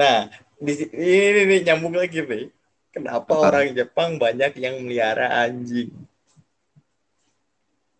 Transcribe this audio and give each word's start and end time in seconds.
Nah, 0.00 0.18
di 0.66 0.72
ini 0.94 1.40
nih 1.50 1.60
nyambung 1.66 1.94
lagi 2.00 2.18
nih. 2.30 2.44
Kenapa 2.94 3.32
Apa? 3.32 3.46
orang 3.46 3.66
Jepang 3.78 4.10
banyak 4.22 4.52
yang 4.64 4.74
melihara 4.84 5.26
anjing? 5.44 5.90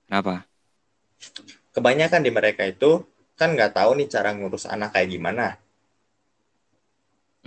Kenapa? 0.09 0.47
Kebanyakan 1.75 2.23
di 2.27 2.31
mereka 2.39 2.63
itu 2.73 2.91
kan 3.39 3.49
nggak 3.55 3.73
tahu 3.79 3.91
nih 3.99 4.09
cara 4.15 4.31
ngurus 4.37 4.65
anak 4.75 4.91
kayak 4.95 5.11
gimana. 5.15 5.47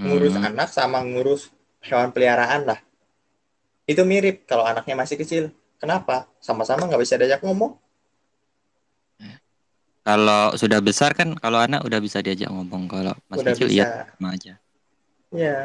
Ngurus 0.06 0.36
Hmm, 0.36 0.44
anak 0.48 0.70
sama 0.78 1.00
ngurus 1.10 1.42
hewan 1.88 2.10
peliharaan 2.14 2.62
lah. 2.70 2.80
Itu 3.92 4.02
mirip 4.12 4.36
kalau 4.50 4.64
anaknya 4.72 4.96
masih 5.02 5.18
kecil. 5.22 5.44
Kenapa? 5.82 6.28
Sama-sama 6.40 6.88
nggak 6.88 7.02
bisa 7.04 7.20
diajak 7.20 7.42
ngomong. 7.44 7.76
Kalau 10.04 10.56
sudah 10.58 10.80
besar 10.82 11.14
kan, 11.14 11.36
kalau 11.38 11.60
anak 11.62 11.86
udah 11.86 12.00
bisa 12.02 12.24
diajak 12.24 12.50
ngomong. 12.50 12.90
Kalau 12.90 13.14
masih 13.30 13.44
Udah 13.46 13.54
kecil 13.54 13.68
iya 13.70 13.86
sama 14.16 14.30
aja. 14.34 14.54
Ya. 15.30 15.58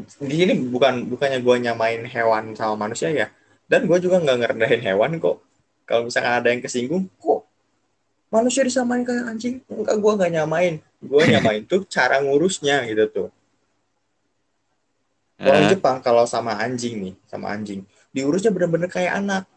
Di 0.00 0.34
sini 0.36 0.54
bukan 0.68 1.08
bukannya 1.08 1.40
gua 1.40 1.56
nyamain 1.56 2.04
hewan 2.04 2.52
sama 2.54 2.86
manusia 2.88 3.08
ya. 3.10 3.32
Dan 3.70 3.86
gua 3.86 3.96
juga 4.02 4.20
nggak 4.20 4.36
ngerendahin 4.42 4.82
hewan 4.84 5.16
kok. 5.22 5.40
Kalau 5.88 6.06
misalkan 6.06 6.34
ada 6.38 6.48
yang 6.52 6.62
kesinggung, 6.62 7.08
kok 7.18 7.50
manusia 8.30 8.62
disamain 8.62 9.02
kayak 9.02 9.26
anjing? 9.26 9.58
Enggak, 9.66 9.96
gua 9.98 10.12
nggak 10.16 10.32
nyamain. 10.38 10.74
Gua 11.02 11.22
nyamain 11.32 11.66
tuh 11.66 11.82
cara 11.90 12.22
ngurusnya 12.22 12.86
gitu 12.86 13.04
tuh. 13.10 13.28
Orang 15.40 15.66
Eh, 15.66 15.70
Jepang 15.72 15.98
kalau 16.04 16.28
sama 16.28 16.52
anjing 16.60 17.00
nih, 17.00 17.14
sama 17.24 17.50
anjing, 17.56 17.80
diurusnya 18.12 18.52
bener-bener 18.52 18.92
kayak 18.92 19.24
anak. 19.24 19.48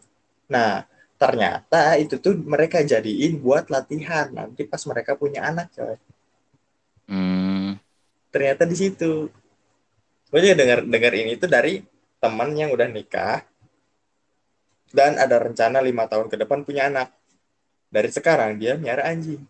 Nah, 0.47 0.87
ternyata 1.21 1.95
itu 2.01 2.15
tuh 2.19 2.35
mereka 2.35 2.83
jadiin 2.83 3.39
buat 3.39 3.69
latihan 3.71 4.27
nanti 4.33 4.67
pas 4.67 4.83
mereka 4.89 5.15
punya 5.15 5.45
anak, 5.49 5.71
coy. 5.75 5.95
hmm, 7.07 7.79
Ternyata 8.33 8.63
di 8.65 8.75
situ. 8.75 9.29
Gue 10.33 10.39
juga 10.41 10.55
dengar 10.57 10.79
dengar 10.83 11.13
ini 11.13 11.37
tuh 11.37 11.49
dari 11.49 11.85
teman 12.17 12.57
yang 12.57 12.73
udah 12.73 12.89
nikah 12.89 13.45
dan 14.93 15.17
ada 15.17 15.41
rencana 15.41 15.81
lima 15.81 16.05
tahun 16.09 16.29
ke 16.29 16.37
depan 16.41 16.65
punya 16.65 16.89
anak. 16.89 17.13
Dari 17.93 18.09
sekarang 18.09 18.57
dia 18.57 18.73
miara 18.77 19.05
anjing. 19.09 19.41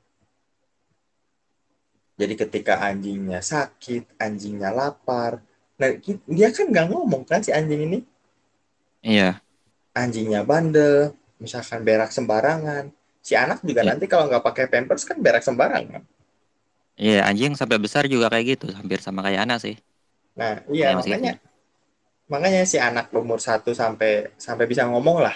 Jadi 2.20 2.33
ketika 2.38 2.77
anjingnya 2.83 3.42
sakit, 3.42 4.20
anjingnya 4.22 4.70
lapar, 4.70 5.42
nah 5.80 5.89
dia 6.30 6.48
kan 6.53 6.70
nggak 6.70 6.88
ngomong 6.94 7.23
kan 7.25 7.42
si 7.42 7.50
anjing 7.50 7.89
ini. 7.89 8.00
iya. 9.03 9.42
anjingnya 9.94 10.42
bandel, 10.48 11.14
misalkan 11.42 11.81
berak 11.88 12.12
sembarangan. 12.14 12.92
Si 13.23 13.34
anak 13.39 13.64
juga 13.64 13.81
Iya. 13.88 13.95
nanti 13.95 14.06
kalau 14.12 14.28
nggak 14.28 14.44
pakai 14.44 14.66
pampers 14.67 15.08
kan 15.08 15.17
berak 15.22 15.44
sembarangan. 15.45 16.03
Iya, 17.00 17.26
anjing 17.26 17.58
sampai 17.58 17.81
besar 17.81 18.06
juga 18.06 18.30
kayak 18.30 18.45
gitu, 18.58 18.66
hampir 18.78 19.02
sama 19.02 19.26
kayak 19.26 19.50
anak 19.50 19.58
sih. 19.66 19.76
Nah, 20.38 20.61
iya 20.70 20.94
Kayak 20.94 20.98
masih 21.02 21.11
makanya 21.14 21.34
makanya 22.31 22.61
si 22.66 22.78
anak 22.81 23.06
umur 23.14 23.39
1 23.42 23.72
sampai 23.78 24.34
sampai 24.38 24.66
bisa 24.66 24.84
ngomong 24.89 25.17
lah, 25.22 25.36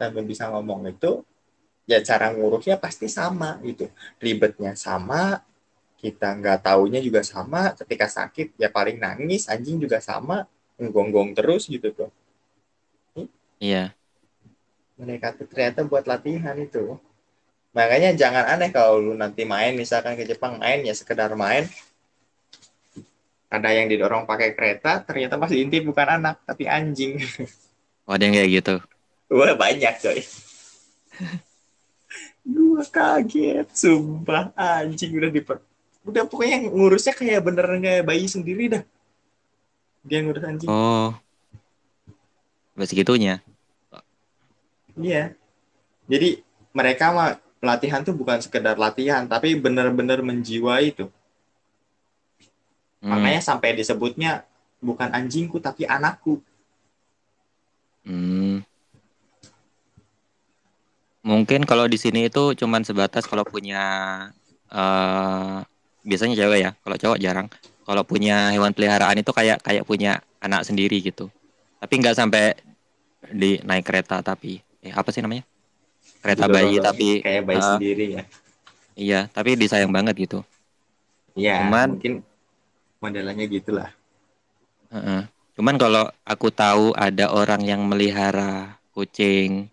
sampai 0.00 0.22
bisa 0.24 0.48
ngomong 0.52 0.80
itu 0.88 1.24
ya 1.88 1.98
cara 2.04 2.32
ngurusnya 2.32 2.76
pasti 2.80 3.06
sama 3.08 3.60
gitu. 3.64 3.88
Ribetnya 4.20 4.72
sama, 4.76 5.40
kita 6.00 6.28
nggak 6.38 6.58
taunya 6.66 7.00
juga 7.02 7.20
sama, 7.26 7.74
ketika 7.76 8.06
sakit 8.08 8.56
ya 8.60 8.68
paling 8.72 8.96
nangis, 9.00 9.48
anjing 9.52 9.76
juga 9.80 9.98
sama, 10.00 10.44
nggonggong 10.80 11.34
terus 11.36 11.66
gitu 11.68 11.88
tuh. 11.92 12.10
Iya. 13.60 13.97
Mereka 14.98 15.30
tuh 15.32 15.46
ternyata 15.46 15.86
buat 15.86 16.04
latihan 16.04 16.58
itu 16.58 16.98
makanya 17.70 18.10
jangan 18.18 18.44
aneh 18.50 18.74
kalau 18.74 18.98
lu 18.98 19.12
nanti 19.14 19.46
main 19.46 19.78
misalkan 19.78 20.18
ke 20.18 20.26
Jepang 20.26 20.58
main 20.58 20.82
ya 20.82 20.90
sekedar 20.92 21.30
main 21.38 21.70
ada 23.48 23.70
yang 23.72 23.86
didorong 23.88 24.26
pakai 24.26 24.52
kereta 24.52 25.00
ternyata 25.06 25.38
pas 25.40 25.48
diintip 25.48 25.86
bukan 25.86 26.18
anak 26.20 26.42
tapi 26.44 26.66
anjing 26.66 27.16
Oh, 28.08 28.16
ada 28.16 28.24
yang 28.24 28.34
kayak 28.40 28.50
gitu. 28.64 28.74
wah 29.28 29.52
banyak 29.52 29.94
coy 30.00 30.18
gua 32.48 32.82
kaget 32.88 33.68
sumpah 33.76 34.50
anjing 34.56 35.12
udah 35.12 35.30
diper 35.30 35.56
udah 36.08 36.24
pokoknya 36.24 36.72
ngurusnya 36.72 37.12
kayak 37.12 37.44
beneran 37.44 37.84
kayak 37.84 38.08
bayi 38.08 38.24
sendiri 38.24 38.72
dah 38.72 38.82
dia 40.02 40.24
ngurus 40.24 40.44
anjing 40.44 40.68
Oh. 40.72 41.12
Sampai 42.72 42.88
segitunya. 42.88 43.42
Iya. 44.98 45.24
Jadi 46.10 46.42
mereka 46.74 47.10
mah 47.16 47.30
latihan 47.62 48.02
tuh 48.06 48.14
bukan 48.14 48.38
sekedar 48.44 48.76
latihan, 48.78 49.26
tapi 49.26 49.54
benar-benar 49.58 50.20
menjiwai 50.22 50.94
itu. 50.94 51.06
Hmm, 53.02 53.10
Makanya 53.14 53.40
sampai 53.42 53.70
disebutnya 53.78 54.44
bukan 54.82 55.08
anjingku 55.14 55.58
tapi 55.62 55.82
anakku. 55.86 56.42
hmm. 58.04 58.62
Mungkin 61.26 61.66
kalau 61.68 61.84
di 61.90 61.98
sini 62.00 62.30
itu 62.30 62.56
cuman 62.56 62.82
sebatas 62.86 63.26
kalau 63.28 63.44
punya 63.44 63.82
eh 64.72 65.56
biasanya 66.08 66.34
cewek 66.38 66.58
ya. 66.64 66.70
Kalau 66.84 66.96
cowok 66.96 67.18
jarang. 67.20 67.48
Kalau 67.84 68.02
punya 68.04 68.52
hewan 68.54 68.72
peliharaan 68.76 69.18
itu 69.20 69.32
kayak 69.32 69.60
kayak 69.64 69.84
punya 69.88 70.20
anak 70.40 70.64
sendiri 70.68 71.00
gitu. 71.04 71.28
Tapi 71.82 71.94
nggak 72.00 72.16
sampai 72.16 72.56
di 73.32 73.60
naik 73.66 73.84
kereta 73.84 74.22
tapi 74.24 74.62
eh 74.88 74.92
apa 74.96 75.08
sih 75.12 75.20
namanya? 75.20 75.44
Kereta 76.24 76.48
bayi 76.48 76.80
Didorong-dorong 76.80 76.86
tapi 76.88 77.08
kayak 77.22 77.42
bayi 77.46 77.60
eh, 77.60 77.68
sendiri 77.68 78.04
ya. 78.16 78.22
iya, 78.98 79.20
tapi 79.30 79.54
disayang 79.54 79.92
banget 79.92 80.14
gitu. 80.18 80.38
Iya, 81.38 81.68
Cuman- 81.68 81.94
mungkin 81.94 82.12
modelannya 82.98 83.46
gitulah. 83.46 83.90
Heeh. 84.90 85.22
Cuman 85.54 85.74
kalau 85.76 86.06
aku 86.22 86.48
tahu 86.54 86.94
ada 86.94 87.30
orang 87.34 87.62
yang 87.66 87.82
melihara 87.86 88.78
kucing 88.94 89.66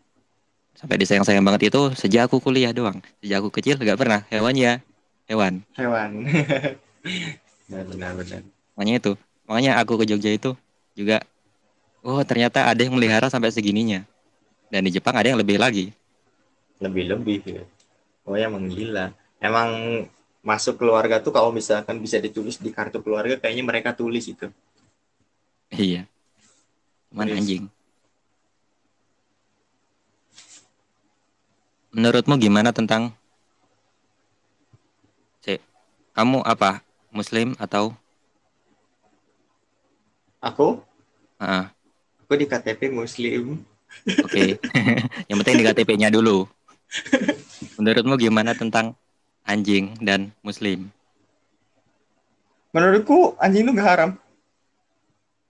sampai 0.76 0.98
disayang-sayang 1.00 1.46
banget 1.46 1.72
itu 1.74 1.82
sejak 1.96 2.28
aku 2.30 2.42
kuliah 2.42 2.74
doang. 2.76 3.00
Sejak 3.22 3.42
aku 3.42 3.50
kecil 3.54 3.78
nggak 3.80 3.98
pernah 3.98 4.22
hewan 4.30 4.54
ya 4.58 4.74
hewan. 5.30 5.62
Hewan. 5.78 6.26
Benar, 7.70 8.14
benar. 8.18 8.42
Makanya 8.78 8.94
itu. 9.02 9.12
Makanya 9.46 9.72
aku 9.82 9.98
ke 10.02 10.06
Jogja 10.10 10.30
itu 10.34 10.54
juga 10.98 11.22
oh 12.06 12.22
ternyata 12.26 12.70
ada 12.70 12.82
yang 12.82 12.94
melihara 12.98 13.30
sampai 13.30 13.50
segininya. 13.54 14.06
Dan 14.76 14.84
di 14.84 14.92
Jepang 14.92 15.16
ada 15.16 15.32
yang 15.32 15.40
lebih 15.40 15.56
lagi. 15.56 15.96
Lebih-lebih 16.84 17.40
ya. 17.48 17.64
Oh 18.28 18.36
ya 18.36 18.52
menggila. 18.52 19.16
Emang 19.40 20.04
masuk 20.44 20.84
keluarga 20.84 21.24
tuh 21.24 21.32
kalau 21.32 21.48
misalkan 21.56 21.96
bisa 21.96 22.20
ditulis 22.20 22.60
di 22.60 22.76
kartu 22.76 23.00
keluarga 23.00 23.40
kayaknya 23.40 23.64
mereka 23.64 23.96
tulis 23.96 24.28
itu. 24.28 24.52
Iya. 25.72 26.04
Cuman 27.08 27.32
Yes. 27.32 27.40
anjing. 27.40 27.64
Menurutmu 31.96 32.36
gimana 32.36 32.76
tentang 32.76 33.16
Cek, 35.40 35.64
kamu 36.12 36.44
apa? 36.44 36.84
Muslim 37.16 37.56
atau 37.64 37.96
Aku, 40.44 40.84
Heeh. 41.40 41.66
aku 42.28 42.34
di 42.36 42.44
KTP 42.44 42.92
Muslim. 42.92 43.64
Oke. 44.22 44.60
yang 45.30 45.38
penting 45.42 45.56
di 45.60 45.66
KTP-nya 45.66 46.10
dulu. 46.10 46.46
Menurutmu 47.76 48.16
gimana 48.16 48.54
tentang 48.54 48.94
anjing 49.42 49.96
dan 50.00 50.32
muslim? 50.42 50.90
Menurutku 52.72 53.34
anjing 53.40 53.64
itu 53.66 53.72
gak 53.74 53.88
haram. 53.88 54.12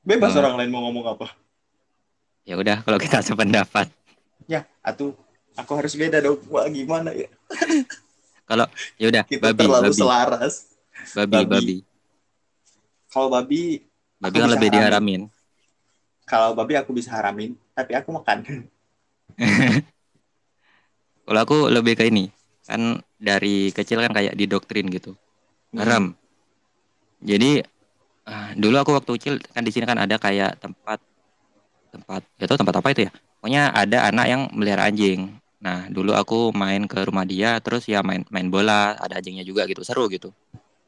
Bebas 0.06 0.38
Oh. 0.38 0.40
orang 0.46 0.62
lain 0.62 0.70
mau 0.70 0.86
ngomong 0.86 1.18
apa. 1.18 1.34
Ya 2.46 2.54
udah 2.56 2.86
kalau 2.86 3.02
kita 3.02 3.20
sependapat. 3.26 3.90
Ya, 4.46 4.70
atuh 4.80 5.18
aku 5.58 5.72
harus 5.74 5.98
beda 5.98 6.22
dong. 6.22 6.38
Wah, 6.50 6.70
gimana 6.70 7.10
ya? 7.12 7.26
Ya 9.02 9.10
udah, 9.10 9.26
babi, 9.42 9.66
terlalu 9.66 9.90
babi, 9.90 9.98
selaras. 9.98 10.70
babi, 11.18 11.34
babi. 11.34 11.50
babi. 11.50 11.78
Kalau 13.10 13.34
babi, 13.34 13.82
Babi 14.22 14.38
kan 14.38 14.50
lebih 14.54 14.70
haramin. 14.70 14.78
diharamin. 14.78 15.22
kalau 16.26 16.54
babi 16.54 16.78
aku 16.78 16.94
bisa 16.94 17.10
haramin, 17.10 17.58
tapi 17.76 17.92
aku 17.94 18.10
makan. 18.16 18.38
Kalau 21.26 21.40
aku 21.44 21.68
lebih 21.68 22.00
ke 22.00 22.08
ini. 22.08 22.32
Kan 22.66 23.04
dari 23.20 23.70
kecil 23.76 24.02
kan 24.02 24.16
kayak 24.16 24.34
didoktrin 24.34 24.88
gitu. 24.90 25.14
Haram. 25.76 26.16
Jadi 27.20 27.62
ah, 28.26 28.56
dulu 28.56 28.80
aku 28.80 28.96
waktu 28.96 29.12
kecil 29.20 29.34
kan 29.52 29.62
di 29.62 29.72
sini 29.76 29.86
kan 29.86 30.00
ada 30.00 30.16
kayak 30.16 30.58
tempat 30.64 31.04
tempat 31.92 32.22
gak 32.40 32.48
tahu 32.48 32.60
tempat 32.64 32.76
apa 32.80 32.88
itu 32.96 33.02
ya. 33.06 33.12
Pokoknya 33.44 33.64
ada 33.76 34.10
anak 34.10 34.26
yang 34.26 34.42
melihara 34.56 34.88
anjing. 34.90 35.38
Nah, 35.62 35.90
dulu 35.90 36.14
aku 36.14 36.54
main 36.54 36.86
ke 36.86 37.02
rumah 37.06 37.26
dia 37.26 37.58
terus 37.58 37.90
ya 37.90 38.06
main 38.06 38.22
main 38.30 38.50
bola, 38.50 38.94
ada 39.02 39.18
anjingnya 39.18 39.46
juga 39.46 39.66
gitu, 39.66 39.82
seru 39.82 40.06
gitu. 40.10 40.30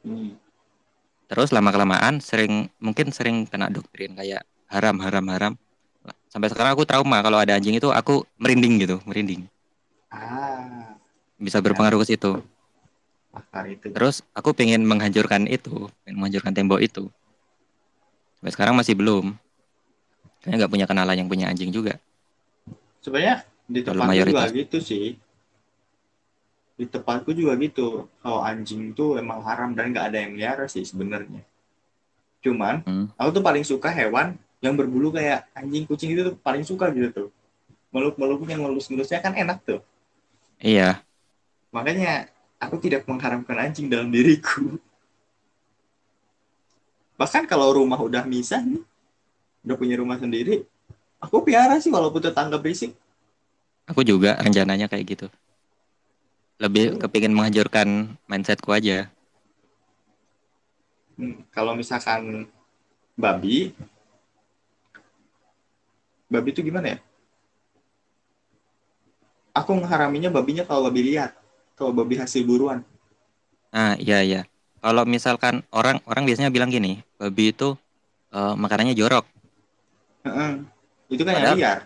Hmm. 0.06 0.38
Terus 1.28 1.52
lama 1.52 1.68
kelamaan 1.74 2.22
sering 2.22 2.72
mungkin 2.80 3.12
sering 3.12 3.44
kena 3.44 3.68
doktrin 3.68 4.14
kayak 4.16 4.46
haram 4.70 4.96
haram 5.02 5.26
haram. 5.28 5.52
Sampai 6.28 6.52
sekarang 6.52 6.76
aku 6.76 6.84
trauma 6.84 7.24
kalau 7.24 7.40
ada 7.40 7.56
anjing 7.56 7.76
itu 7.76 7.88
aku 7.88 8.24
merinding 8.36 8.84
gitu, 8.84 8.96
merinding. 9.08 9.48
Ah, 10.12 10.92
Bisa 11.40 11.60
berpengaruh 11.60 12.00
ke 12.04 12.16
situ. 12.16 12.40
akar 13.32 13.64
itu 13.68 13.92
Terus 13.92 14.20
aku 14.34 14.52
pengen 14.52 14.82
menghancurkan 14.84 15.46
itu, 15.46 15.88
pengen 16.04 16.16
menghancurkan 16.20 16.52
tembok 16.52 16.80
itu. 16.82 17.08
Sampai 18.40 18.52
sekarang 18.52 18.74
masih 18.76 18.94
belum. 18.94 19.36
Kayaknya 20.42 20.56
nggak 20.64 20.72
punya 20.72 20.86
kenalan 20.86 21.16
yang 21.18 21.28
punya 21.28 21.46
anjing 21.50 21.72
juga. 21.72 21.96
sebenarnya 22.98 23.46
di 23.64 23.80
tempatku 23.86 24.26
juga 24.26 24.44
gitu 24.50 24.78
sih 24.82 25.16
di 26.74 26.84
tempatku 26.86 27.30
juga 27.30 27.54
gitu 27.56 28.10
kalau 28.20 28.42
anjing 28.42 28.90
tuh 28.92 29.16
emang 29.16 29.38
haram 29.42 29.70
dan 29.72 29.94
nggak 29.94 30.06
ada 30.12 30.18
yang 30.18 30.34
melihara 30.34 30.66
sih 30.66 30.82
sebenarnya 30.82 31.40
cuman 32.42 32.82
Hmm. 32.84 33.06
aku 33.14 33.38
tuh 33.38 33.42
paling 33.42 33.62
suka 33.62 33.86
hewan 33.90 34.34
yang 34.58 34.74
berbulu 34.74 35.14
kayak 35.14 35.46
anjing 35.54 35.86
kucing 35.86 36.14
itu 36.14 36.32
tuh 36.32 36.34
paling 36.38 36.62
suka 36.66 36.90
gitu 36.94 37.08
tuh. 37.10 37.28
Meluk-meluknya 37.94 38.60
ngelus-ngelusnya 38.60 39.22
kan 39.24 39.32
enak 39.32 39.64
tuh. 39.64 39.80
Iya, 40.58 41.00
makanya 41.70 42.26
aku 42.58 42.80
tidak 42.82 43.06
mengharamkan 43.06 43.56
anjing 43.56 43.86
dalam 43.86 44.10
diriku. 44.10 44.80
Bahkan 47.18 47.50
kalau 47.50 47.74
rumah 47.74 47.98
udah 47.98 48.22
misah 48.26 48.62
nih 48.62 48.82
udah 49.66 49.76
punya 49.76 49.98
rumah 49.98 50.16
sendiri 50.18 50.62
aku 51.18 51.42
piara 51.42 51.78
sih 51.82 51.90
walaupun 51.90 52.22
tetangga 52.22 52.58
berisik. 52.58 52.94
Aku 53.88 54.04
juga 54.04 54.38
rencananya 54.38 54.86
kayak 54.86 55.04
gitu. 55.06 55.26
Lebih 56.58 56.98
kepingin 56.98 57.34
menghancurkan 57.34 58.18
mindsetku 58.28 58.70
aja. 58.74 59.08
Hmm, 61.18 61.42
kalau 61.50 61.74
misalkan 61.74 62.46
babi 63.18 63.74
babi 66.28 66.48
itu 66.52 66.60
gimana 66.62 66.96
ya 66.96 66.98
aku 69.52 69.70
ngeharaminya 69.74 70.30
babinya 70.30 70.62
kalau 70.62 70.86
babi 70.88 71.12
lihat 71.14 71.34
kalau 71.74 71.90
babi 71.94 72.18
hasil 72.18 72.44
buruan 72.44 72.82
Nah, 73.68 74.00
iya 74.00 74.24
iya. 74.24 74.40
Kalau 74.80 75.04
misalkan 75.04 75.60
orang 75.76 76.00
orang 76.08 76.24
biasanya 76.24 76.48
bilang 76.48 76.72
gini, 76.72 77.04
babi 77.20 77.52
itu 77.52 77.76
eh, 78.32 78.54
makanannya 78.56 78.96
jorok. 78.96 79.28
Heeh. 80.24 80.64
itu 81.08 81.20
kan 81.20 81.32
yang 81.36 81.40
Padahal- 81.52 81.60
liar 81.60 81.78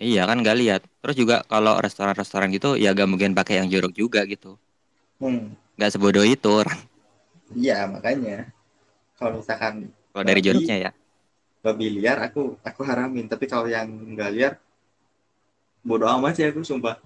Iya 0.00 0.22
kan 0.24 0.40
nggak 0.40 0.56
lihat. 0.56 0.80
Terus 1.04 1.16
juga 1.20 1.36
kalau 1.44 1.76
restoran-restoran 1.78 2.48
gitu 2.50 2.80
ya 2.80 2.96
gak 2.96 3.06
mungkin 3.06 3.36
pakai 3.36 3.60
yang 3.60 3.68
jorok 3.68 3.92
juga 3.92 4.24
gitu. 4.24 4.56
Hmm, 5.20 5.52
Nggak 5.76 5.90
sebodoh 5.92 6.24
itu 6.24 6.48
orang 6.48 6.80
iya 7.52 7.84
makanya 7.84 8.48
kalau 9.14 9.36
misalkan 9.36 9.92
kalau 10.16 10.24
dari 10.24 10.40
Babi. 10.40 10.48
joroknya 10.48 10.76
ya. 10.80 10.90
Babi 11.62 11.86
liar 11.94 12.18
aku 12.26 12.58
aku 12.60 12.80
haramin. 12.82 13.30
Tapi 13.30 13.46
kalau 13.46 13.70
yang 13.70 13.86
nggak 13.86 14.30
liar 14.34 14.54
bodoh 15.80 16.10
amat 16.18 16.36
sih 16.36 16.46
aku 16.50 16.66
sumpah. 16.66 16.98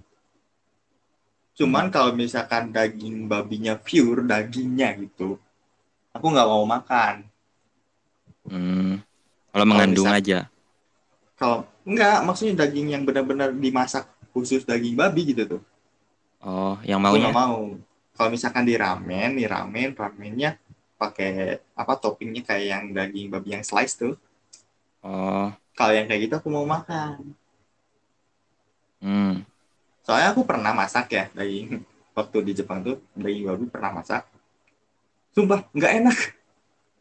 Cuman 1.56 1.88
kalau 1.88 2.12
misalkan 2.12 2.69
daging 2.69 3.29
babinya 3.29 3.76
pure 3.81 4.25
dagingnya 4.25 4.93
gitu 5.00 5.41
aku 6.17 6.26
nggak 6.32 6.49
mau 6.49 6.64
makan. 6.64 7.14
Hmm. 8.49 9.05
Kalau 9.53 9.67
mengandung 9.69 10.08
misal- 10.08 10.20
aja. 10.20 10.38
kalau 11.37 11.69
enggak 11.85 12.25
maksudnya 12.25 12.64
daging 12.64 12.97
yang 12.97 13.05
benar-benar 13.05 13.52
dimasak 13.52 14.09
khusus 14.32 14.64
daging 14.64 14.97
babi 14.97 15.37
gitu 15.37 15.44
tuh. 15.44 15.62
Oh, 16.41 16.81
yang 16.81 16.97
aku 17.05 17.20
maunya 17.20 17.29
nggak 17.29 17.37
mau. 17.37 17.76
Kalau 18.17 18.29
misalkan 18.32 18.64
di 18.64 18.73
ramen 18.73 19.37
di 19.37 19.44
ramen 19.44 19.93
ramennya 19.93 20.56
pakai 20.97 21.61
apa 21.76 21.93
toppingnya 22.00 22.41
kayak 22.41 22.64
yang 22.64 22.85
daging 22.97 23.29
babi 23.29 23.52
yang 23.52 23.61
slice 23.61 24.00
tuh 24.00 24.17
Oh, 25.06 25.55
kalau 25.79 25.94
yang 25.94 26.11
kayak 26.11 26.26
gitu 26.26 26.35
aku 26.35 26.50
mau 26.50 26.67
makan. 26.67 27.31
Hmm. 28.97 29.44
soalnya 30.03 30.35
aku 30.35 30.43
pernah 30.43 30.75
masak 30.75 31.14
ya 31.14 31.31
daging. 31.31 31.87
Waktu 32.17 32.37
di 32.43 32.53
Jepang 32.58 32.82
tuh 32.82 32.99
daging 33.14 33.47
babi 33.47 33.64
pernah 33.70 33.94
masak. 33.94 34.26
Sumpah 35.31 35.62
nggak 35.70 35.93
enak. 36.03 36.19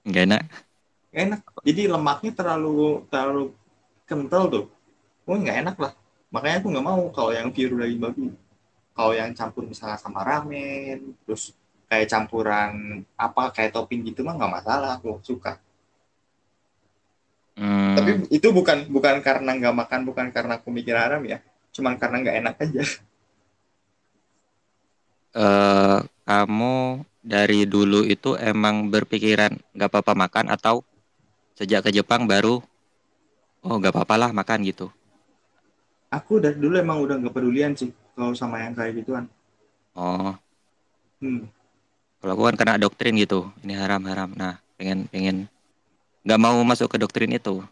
Nggak 0.06 0.24
enak. 0.30 0.44
nggak 1.10 1.24
enak. 1.26 1.42
Jadi 1.66 1.82
lemaknya 1.90 2.32
terlalu 2.38 3.02
terlalu 3.10 3.44
kental 4.06 4.44
tuh. 4.54 4.66
Oh 5.26 5.34
nggak 5.34 5.66
enak 5.66 5.76
lah. 5.82 5.94
Makanya 6.30 6.62
aku 6.62 6.68
nggak 6.70 6.86
mau 6.86 7.02
kalau 7.10 7.32
yang 7.34 7.50
pure 7.50 7.74
daging 7.74 8.02
babi. 8.06 8.26
Kalau 8.94 9.14
yang 9.18 9.34
campur 9.34 9.66
misalnya 9.66 9.98
sama 9.98 10.22
ramen 10.22 11.18
terus 11.26 11.58
kayak 11.90 12.06
campuran 12.06 13.02
apa 13.18 13.50
kayak 13.50 13.74
topping 13.74 14.06
gitu 14.06 14.22
mah 14.22 14.38
nggak 14.38 14.62
masalah. 14.62 15.02
Aku 15.02 15.18
suka 15.26 15.58
itu 18.32 18.48
bukan 18.52 18.88
bukan 18.88 19.20
karena 19.20 19.52
nggak 19.56 19.76
makan 19.76 20.02
bukan 20.08 20.28
karena 20.32 20.58
aku 20.60 20.70
mikir 20.72 20.96
haram 20.96 21.22
ya 21.24 21.44
cuman 21.76 22.00
karena 22.00 22.16
nggak 22.24 22.38
enak 22.42 22.56
aja 22.62 22.84
eh, 25.36 25.98
kamu 26.26 26.76
dari 27.26 27.66
dulu 27.66 28.06
itu 28.06 28.38
emang 28.38 28.88
berpikiran 28.88 29.58
nggak 29.74 29.90
apa-apa 29.92 30.14
makan 30.14 30.46
atau 30.54 30.86
sejak 31.58 31.88
ke 31.88 31.92
Jepang 31.92 32.30
baru 32.30 32.62
oh 33.66 33.76
nggak 33.76 33.92
apa-apa 33.96 34.16
lah 34.16 34.30
makan 34.36 34.62
gitu. 34.62 34.94
aku 36.14 36.38
dari 36.38 36.56
dulu 36.56 36.78
emang 36.78 37.02
udah 37.02 37.18
nggak 37.20 37.34
pedulian 37.34 37.74
sih 37.74 37.90
kalau 38.14 38.32
sama 38.38 38.62
yang 38.62 38.78
kayak 38.78 39.04
gituan 39.04 39.26
Oh, 39.96 40.36
hmm. 41.24 41.48
kalau 42.20 42.32
aku 42.36 42.44
kan 42.52 42.56
kena 42.60 42.76
doktrin 42.76 43.16
gitu, 43.16 43.48
ini 43.64 43.80
haram-haram. 43.80 44.28
Nah, 44.36 44.60
pengen 44.76 45.08
pengen 45.08 45.48
nggak 46.28 46.40
mau 46.44 46.60
masuk 46.68 46.92
ke 46.92 47.00
doktrin 47.00 47.32
itu. 47.32 47.64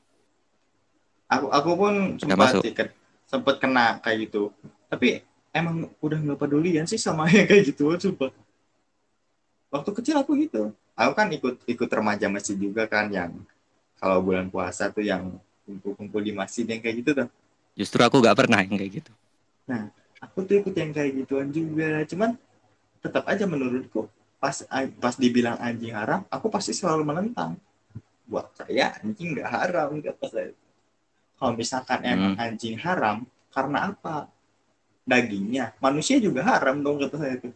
Aku 1.33 1.45
aku 1.49 1.71
pun 1.73 1.93
Nggak 2.21 2.37
sempat 2.37 2.51
ke- 2.61 2.95
sempet 3.27 3.55
kena 3.57 3.85
kayak 4.03 4.29
gitu. 4.29 4.53
Tapi 4.91 5.25
emang 5.49 5.89
udah 5.97 6.19
nggak 6.21 6.39
pedulian 6.39 6.85
sih 6.85 7.01
sama 7.01 7.25
yang 7.35 7.49
kayak 7.49 7.73
gitu 7.73 7.89
coba. 8.09 8.29
Waktu 9.73 9.89
kecil 9.97 10.15
aku 10.21 10.37
gitu. 10.37 10.69
Aku 10.93 11.11
kan 11.17 11.27
ikut 11.33 11.65
ikut 11.65 11.89
remaja 11.89 12.29
masjid 12.29 12.53
juga 12.53 12.85
kan 12.85 13.09
yang 13.09 13.33
kalau 13.97 14.21
bulan 14.21 14.45
puasa 14.53 14.93
tuh 14.93 15.01
yang 15.01 15.33
kumpul-kumpul 15.65 16.21
di 16.21 16.29
masjid 16.35 16.65
yang 16.69 16.81
kayak 16.83 16.95
gitu 17.01 17.11
tuh. 17.17 17.27
Justru 17.73 18.05
aku 18.05 18.21
nggak 18.21 18.37
pernah 18.37 18.61
yang 18.61 18.77
kayak 18.77 18.93
gitu. 19.01 19.11
aku 20.21 20.45
tuh 20.45 20.55
ikut 20.61 20.75
yang 20.77 20.91
kayak 20.93 21.11
gituan 21.25 21.49
juga. 21.49 22.05
Cuman 22.05 22.37
tetap 23.01 23.25
aja 23.25 23.49
menurutku 23.49 24.05
pas 24.37 24.61
pas 24.99 25.15
dibilang 25.15 25.55
anjing 25.57 25.95
haram 25.95 26.21
aku 26.29 26.53
pasti 26.53 26.77
selalu 26.77 27.01
menentang. 27.01 27.57
Buat 28.29 28.53
saya 28.53 28.93
anjing 29.01 29.33
nggak 29.39 29.49
haram 29.49 29.89
kata 29.97 30.25
saya 30.29 30.51
kalau 31.43 31.55
misalkan 31.59 31.99
emang 32.07 32.31
anjing 32.39 32.79
haram 32.79 33.27
karena 33.55 33.91
apa 33.91 34.31
dagingnya 35.11 35.65
manusia 35.85 36.17
juga 36.23 36.41
haram 36.51 36.77
dong 36.85 36.97
kata 37.03 37.17
saya 37.19 37.35
tuh 37.43 37.53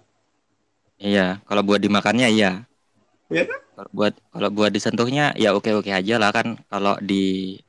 Iya, 1.08 1.22
kalau 1.48 1.62
buat 1.68 1.82
dimakannya 1.86 2.28
iya. 2.36 2.50
Iya 3.30 3.44
kan? 3.48 3.60
Kalau 3.78 3.90
buat 3.98 4.14
kalau 4.34 4.50
buat 4.58 4.72
disentuhnya 4.76 5.24
ya 5.44 5.50
oke-oke 5.58 5.92
aja 5.94 6.16
lah 6.22 6.30
kan. 6.38 6.48
Kalau 6.72 6.94
di 7.10 7.16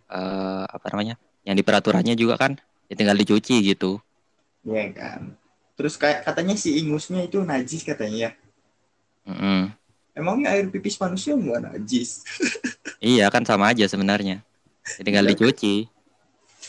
eh, 0.09 0.65
apa 0.77 0.87
namanya? 0.93 1.15
Yang 1.47 1.57
di 1.61 1.65
peraturannya 1.69 2.15
juga 2.23 2.35
kan 2.43 2.53
ya 2.89 2.95
tinggal 2.99 3.17
dicuci 3.21 3.55
gitu. 3.69 4.01
Iya 4.69 4.85
kan 4.99 5.21
terus 5.79 5.95
kayak 6.03 6.21
katanya 6.27 6.55
si 6.63 6.69
ingusnya 6.83 7.21
itu 7.29 7.39
najis 7.51 7.83
katanya 7.89 8.17
ya 8.27 8.31
Mm-mm. 9.27 9.73
emangnya 10.19 10.49
air 10.53 10.67
pipis 10.73 10.97
manusia 11.01 11.33
nggak 11.39 11.61
najis 11.65 12.11
Iya 13.11 13.25
kan 13.35 13.43
sama 13.51 13.65
aja 13.73 13.85
sebenarnya. 13.93 14.37
Ya 14.99 15.03
tinggal 15.07 15.25
Iya 15.25 15.33
kan? 15.41 15.53
dicuci. 15.53 15.75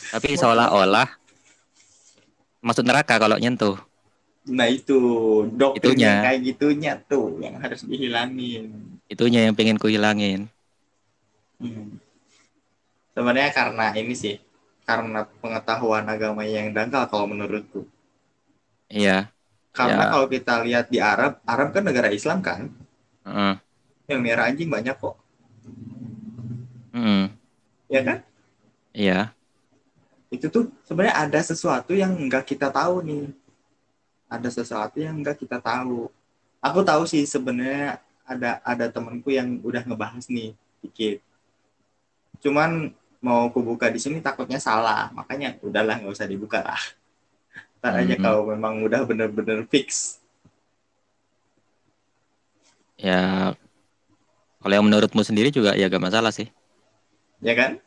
Tapi 0.09 0.33
seolah-olah 0.35 1.07
masuk 2.59 2.83
neraka 2.83 3.15
kalau 3.17 3.37
nyentuh. 3.37 3.77
nah 4.49 4.65
itu 4.65 4.97
doktrin 5.53 5.93
Itunya. 5.93 6.09
yang 6.09 6.25
kayak 6.25 6.39
gitunya 6.41 6.91
tuh 7.05 7.37
yang 7.37 7.61
harus 7.61 7.85
dihilangin 7.85 8.71
Itunya 9.05 9.45
yang 9.45 9.53
pengen 9.53 9.77
kuhilangin. 9.77 10.49
Hmm. 11.61 12.01
Sebenarnya 13.13 13.51
karena 13.51 13.89
ini 13.93 14.13
sih, 14.13 14.37
karena 14.85 15.25
pengetahuan 15.41 16.05
agama 16.05 16.45
yang 16.45 16.69
dangkal 16.71 17.09
kalau 17.09 17.25
menurutku. 17.25 17.85
Iya. 18.87 19.29
Karena 19.69 20.07
Ya. 20.07 20.11
kalau 20.13 20.27
kita 20.29 20.53
lihat 20.65 20.85
di 20.89 20.97
Arab, 20.97 21.41
Arab 21.45 21.73
kan 21.73 21.83
negara 21.85 22.09
Islam 22.09 22.41
kan, 22.41 22.69
Heeh. 23.25 23.53
yang 24.07 24.21
merah 24.21 24.49
anjing 24.49 24.69
banyak 24.69 24.93
kok, 24.93 25.17
Mm-mm. 26.93 27.29
ya 27.85 28.01
kan? 28.01 28.17
Iya. 28.93 29.19
Itu 30.29 30.45
tuh 30.53 30.69
sebenarnya 30.85 31.15
ada 31.25 31.39
sesuatu 31.41 31.91
yang 31.97 32.13
nggak 32.13 32.45
kita 32.45 32.69
tahu 32.69 33.01
nih. 33.01 33.25
Ada 34.29 34.49
sesuatu 34.61 35.01
yang 35.01 35.17
nggak 35.25 35.41
kita 35.41 35.57
tahu. 35.57 36.05
Aku 36.61 36.79
tahu 36.85 37.03
sih 37.09 37.25
sebenarnya 37.25 37.97
ada 38.21 38.61
ada 38.61 38.85
temanku 38.93 39.33
yang 39.33 39.57
udah 39.65 39.81
ngebahas 39.81 40.29
nih 40.29 40.53
dikit. 40.85 41.17
Cuman 42.45 42.93
mau 43.19 43.49
aku 43.49 43.59
buka 43.59 43.89
di 43.89 43.97
sini 43.99 44.21
takutnya 44.21 44.61
salah, 44.61 45.09
makanya 45.11 45.57
udahlah 45.65 45.97
nggak 45.99 46.13
usah 46.13 46.29
dibuka 46.29 46.61
lah. 46.61 46.79
Ntar 47.81 48.05
aja 48.05 48.15
Mhm. 48.15 48.23
kalau 48.23 48.41
memang 48.47 48.83
udah 48.85 49.01
bener-bener 49.07 49.65
fix. 49.65 50.19
Ya 52.99 53.55
kalau 54.59 54.73
yang 54.75 54.85
menurutmu 54.85 55.23
sendiri 55.23 55.49
juga 55.49 55.71
ya 55.73 55.87
gak 55.87 56.03
masalah 56.03 56.35
sih. 56.35 56.51
ya 57.39 57.55
kan? 57.55 57.79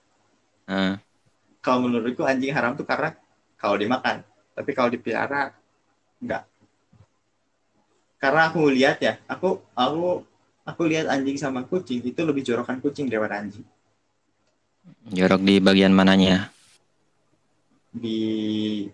Kalau 1.63 1.87
menurutku 1.87 2.27
anjing 2.27 2.51
haram 2.51 2.75
tuh 2.75 2.83
karena 2.83 3.15
kalau 3.55 3.79
dimakan, 3.79 4.27
tapi 4.53 4.71
kalau 4.75 4.91
dipelihara 4.91 5.55
enggak. 6.19 6.45
karena 8.19 8.47
aku 8.47 8.71
lihat 8.71 9.03
ya 9.03 9.19
aku 9.27 9.59
aku 9.75 10.23
aku 10.63 10.83
lihat 10.87 11.11
anjing 11.11 11.35
sama 11.35 11.67
kucing 11.67 11.99
itu 12.07 12.23
lebih 12.23 12.47
jorokan 12.47 12.79
kucing 12.79 13.11
daripada 13.11 13.43
anjing 13.43 13.67
Jorok 15.11 15.43
di 15.43 15.59
bagian 15.59 15.91
mananya? 15.91 16.51
di 17.91 18.19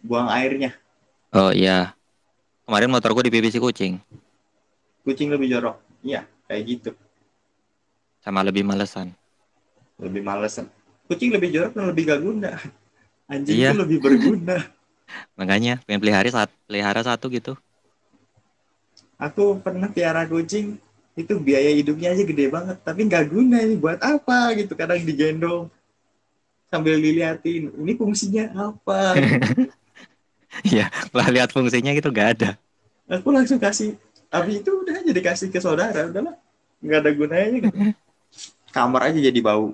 buang 0.00 0.32
airnya 0.32 0.72
Oh 1.28 1.52
iya. 1.52 1.92
Kemarin 2.64 2.88
motorku 2.88 3.20
dipipisi 3.20 3.60
kucing. 3.60 4.00
kucing 5.04 5.28
lebih 5.28 5.52
jorok 5.52 5.76
iya 6.00 6.24
kayak 6.48 6.62
gitu 6.64 6.90
Sama 8.24 8.40
lebih 8.40 8.64
malesan. 8.64 9.12
lebih 10.00 10.24
males 10.24 10.56
kucing 11.08 11.30
lebih 11.34 11.48
jorok 11.50 11.72
dan 11.74 11.84
lebih 11.90 12.02
gak 12.06 12.20
guna 12.22 12.50
anjing 13.26 13.56
Iya. 13.56 13.72
itu 13.72 13.78
lebih 13.78 13.98
berguna 14.00 14.58
Makanya 15.40 15.80
pengen 15.88 16.00
pelihara 16.04 16.28
satu, 16.28 16.52
pelihara 16.68 17.00
satu 17.00 17.26
gitu. 17.32 17.56
aku 19.18 19.58
pernah 19.58 19.88
piara 19.90 20.22
kucing 20.24 20.78
itu 21.18 21.34
biaya 21.42 21.74
hidupnya 21.74 22.14
aja 22.14 22.22
gede 22.22 22.46
banget 22.46 22.76
tapi 22.86 23.00
nggak 23.10 23.24
guna 23.26 23.58
ini 23.58 23.74
buat 23.74 23.98
apa 23.98 24.54
gitu 24.54 24.78
kadang 24.78 25.02
digendong 25.02 25.66
sambil 26.70 26.94
diliatin 27.00 27.72
ini 27.74 27.92
fungsinya 27.96 28.44
apa 28.54 29.16
Iya, 30.64 30.90
lah 31.14 31.28
lihat 31.30 31.52
fungsinya 31.54 31.92
gitu 31.94 32.08
gak 32.10 32.28
ada. 32.38 32.50
aku 33.08 33.28
langsung 33.30 33.60
kasih 33.60 33.94
tapi 34.28 34.60
itu 34.60 34.70
udah 34.70 35.00
jadi 35.00 35.20
kasih 35.24 35.48
ke 35.48 35.60
saudara 35.60 36.08
udahlah 36.08 36.36
nggak 36.84 36.98
ada 37.00 37.10
gunanya 37.16 37.48
gitu. 37.58 37.68
kamar 38.76 39.10
aja 39.12 39.18
jadi 39.18 39.40
bau 39.40 39.72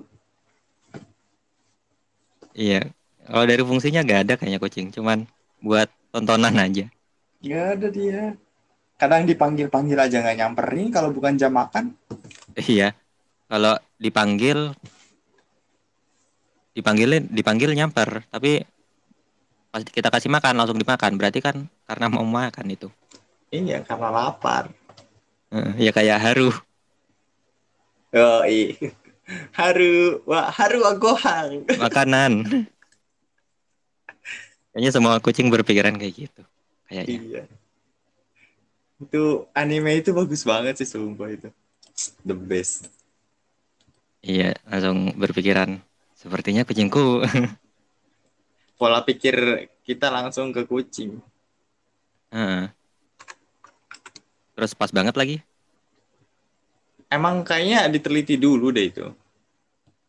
Iya. 2.55 2.81
Kalau 3.25 3.45
dari 3.49 3.63
fungsinya 3.65 4.01
gak 4.05 4.19
ada 4.25 4.33
kayaknya 4.39 4.59
kucing, 4.61 4.87
cuman 4.93 5.25
buat 5.61 5.89
tontonan 6.13 6.55
aja. 6.57 6.85
nggak 7.45 7.65
ada 7.77 7.87
dia 7.93 8.21
kadang 8.97 9.23
dipanggil 9.29 9.67
panggil 9.69 9.99
aja 9.99 10.17
nggak 10.23 10.37
nyamperin 10.39 10.87
kalau 10.89 11.09
bukan 11.13 11.35
jam 11.37 11.53
makan 11.53 11.93
Iya. 12.55 12.95
Kalau 13.45 13.75
dipanggil 14.01 14.73
dipanggilin 16.75 17.23
dipanggil 17.31 17.71
nyamper, 17.71 18.27
tapi 18.33 18.63
pas 19.71 19.83
kita 19.83 20.07
kasih 20.11 20.31
makan 20.31 20.53
langsung 20.59 20.79
dimakan. 20.79 21.15
Berarti 21.19 21.39
kan 21.43 21.55
karena 21.87 22.05
mau 22.11 22.23
makan 22.25 22.67
itu. 22.71 22.87
iya 23.53 23.79
karena 23.85 24.09
lapar 24.11 24.67
Heeh, 25.53 25.87
Ya 25.87 25.91
kayak 25.95 26.19
haru. 26.19 26.49
oh 28.15 28.41
iya 28.47 28.89
haru 29.57 30.21
wah 30.29 30.49
haru 30.53 30.85
agohang 30.85 31.65
makanan. 31.81 32.45
Kayaknya 34.75 34.91
semua 34.91 35.23
kucing 35.23 35.47
berpikiran 35.47 35.95
kayak 35.95 36.13
gitu. 36.27 36.41
Kayaknya. 36.91 37.15
Iya. 37.15 37.43
Itu 38.99 39.47
anime 39.55 40.03
itu 40.03 40.11
bagus 40.11 40.43
banget 40.43 40.83
sih 40.83 40.87
sumpah 40.87 41.31
itu. 41.31 41.49
The 42.27 42.35
best. 42.35 42.91
Iya, 44.19 44.57
langsung 44.67 45.15
berpikiran 45.15 45.79
sepertinya 46.11 46.67
kucingku. 46.67 47.23
Pola 48.79 48.99
pikir 49.07 49.69
kita 49.87 50.11
langsung 50.11 50.51
ke 50.51 50.67
kucing. 50.67 51.23
Heeh. 52.35 52.67
Terus 54.59 54.75
pas 54.75 54.91
banget 54.91 55.15
lagi. 55.15 55.39
Emang 57.15 57.47
kayaknya 57.47 57.87
diteliti 57.87 58.35
dulu 58.35 58.75
deh 58.75 58.91
itu. 58.91 59.07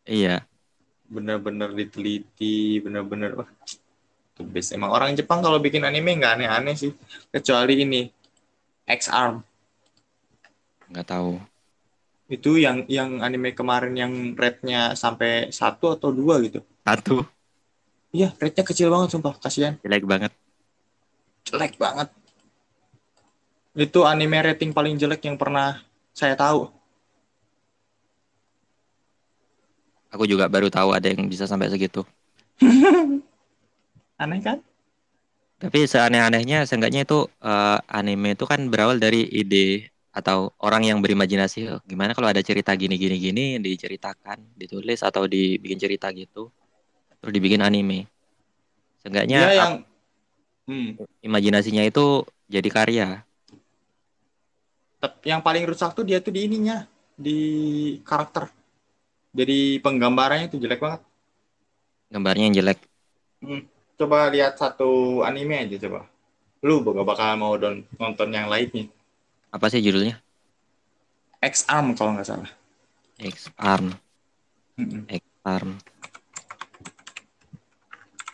Iya. 0.03 0.43
Bener-bener 1.07 1.71
diteliti, 1.71 2.83
bener-bener 2.83 3.31
wah 3.39 3.49
the 4.35 4.43
best. 4.43 4.75
Emang 4.75 4.91
orang 4.91 5.15
Jepang 5.15 5.39
kalau 5.39 5.63
bikin 5.63 5.87
anime 5.87 6.19
nggak 6.19 6.35
aneh-aneh 6.35 6.75
sih. 6.75 6.91
Kecuali 7.31 7.79
ini 7.79 8.01
X-Arm. 8.83 9.39
nggak 10.87 11.07
tahu. 11.07 11.39
Itu 12.27 12.59
yang 12.59 12.83
yang 12.91 13.23
anime 13.23 13.55
kemarin 13.55 13.95
yang 13.95 14.11
rate-nya 14.35 14.95
sampai 14.99 15.51
satu 15.51 15.95
atau 15.95 16.11
dua 16.11 16.43
gitu. 16.43 16.59
Satu 16.83 17.23
Iya, 18.15 18.31
rate-nya 18.39 18.63
kecil 18.63 18.87
banget 18.87 19.11
sumpah. 19.11 19.35
Kasihan. 19.35 19.75
jelek 19.83 20.07
banget. 20.07 20.31
jelek 21.47 21.75
banget. 21.75 22.07
Itu 23.75 24.07
anime 24.07 24.39
rating 24.41 24.71
paling 24.71 24.95
jelek 24.95 25.27
yang 25.27 25.35
pernah 25.35 25.83
saya 26.15 26.33
tahu. 26.33 26.71
Aku 30.13 30.23
juga 30.31 30.47
baru 30.47 30.67
tahu 30.71 30.89
ada 30.95 31.07
yang 31.11 31.27
bisa 31.27 31.45
sampai 31.47 31.67
segitu. 31.71 32.01
Aneh 34.23 34.41
kan? 34.41 34.57
Tapi 35.57 35.89
seaneh-anehnya, 35.89 36.69
seenggaknya 36.69 37.01
itu 37.07 37.25
eh, 37.41 37.77
anime 37.89 38.37
itu 38.37 38.45
kan 38.45 38.61
berawal 38.71 38.97
dari 39.01 39.25
ide 39.25 39.89
atau 40.13 40.53
orang 40.65 40.81
yang 40.89 40.97
berimajinasi 41.03 41.57
"Oh, 41.73 41.81
gimana 41.85 42.13
kalau 42.17 42.29
ada 42.29 42.41
cerita 42.41 42.71
gini 42.77 42.95
gini 42.97 43.15
gini 43.17 43.43
diceritakan, 43.61 44.37
ditulis 44.57 44.99
atau 45.01 45.25
dibikin 45.25 45.77
cerita 45.81 46.07
gitu, 46.13 46.49
terus 47.21 47.33
dibikin 47.33 47.61
anime. 47.65 48.05
Seenggaknya 49.01 49.39
ap- 49.57 49.57
yang 49.59 49.73
hmm, 50.69 50.89
imajinasinya 51.25 51.83
itu 51.89 52.25
jadi 52.49 52.69
karya. 52.69 53.07
yang 55.23 55.41
paling 55.45 55.63
rusak 55.69 55.93
tuh 55.93 56.03
dia 56.07 56.17
tuh 56.23 56.33
di 56.33 56.41
ininya, 56.49 56.85
di 57.17 57.37
karakter. 58.01 58.56
Jadi 59.37 59.77
penggambarannya 59.85 60.49
itu 60.49 60.57
jelek 60.57 60.81
banget. 60.81 61.01
Gambarnya 62.09 62.49
yang 62.49 62.57
jelek. 62.57 62.79
Coba 63.93 64.33
lihat 64.33 64.57
satu 64.57 65.21
anime 65.21 65.61
aja 65.69 65.77
coba. 65.85 66.09
Lu 66.65 66.81
gak 66.81 67.05
bakal 67.05 67.37
mau 67.37 67.53
don- 67.53 67.85
nonton 68.01 68.33
yang 68.33 68.49
lainnya. 68.49 68.89
Apa 69.53 69.69
sih 69.69 69.77
judulnya? 69.77 70.17
X-Arm 71.37 71.93
kalau 71.93 72.17
nggak 72.17 72.25
salah. 72.25 72.49
X 73.21 73.53
Arm. 73.61 73.93
Mm-mm. 74.73 75.05
X 75.05 75.21
Arm. 75.45 75.77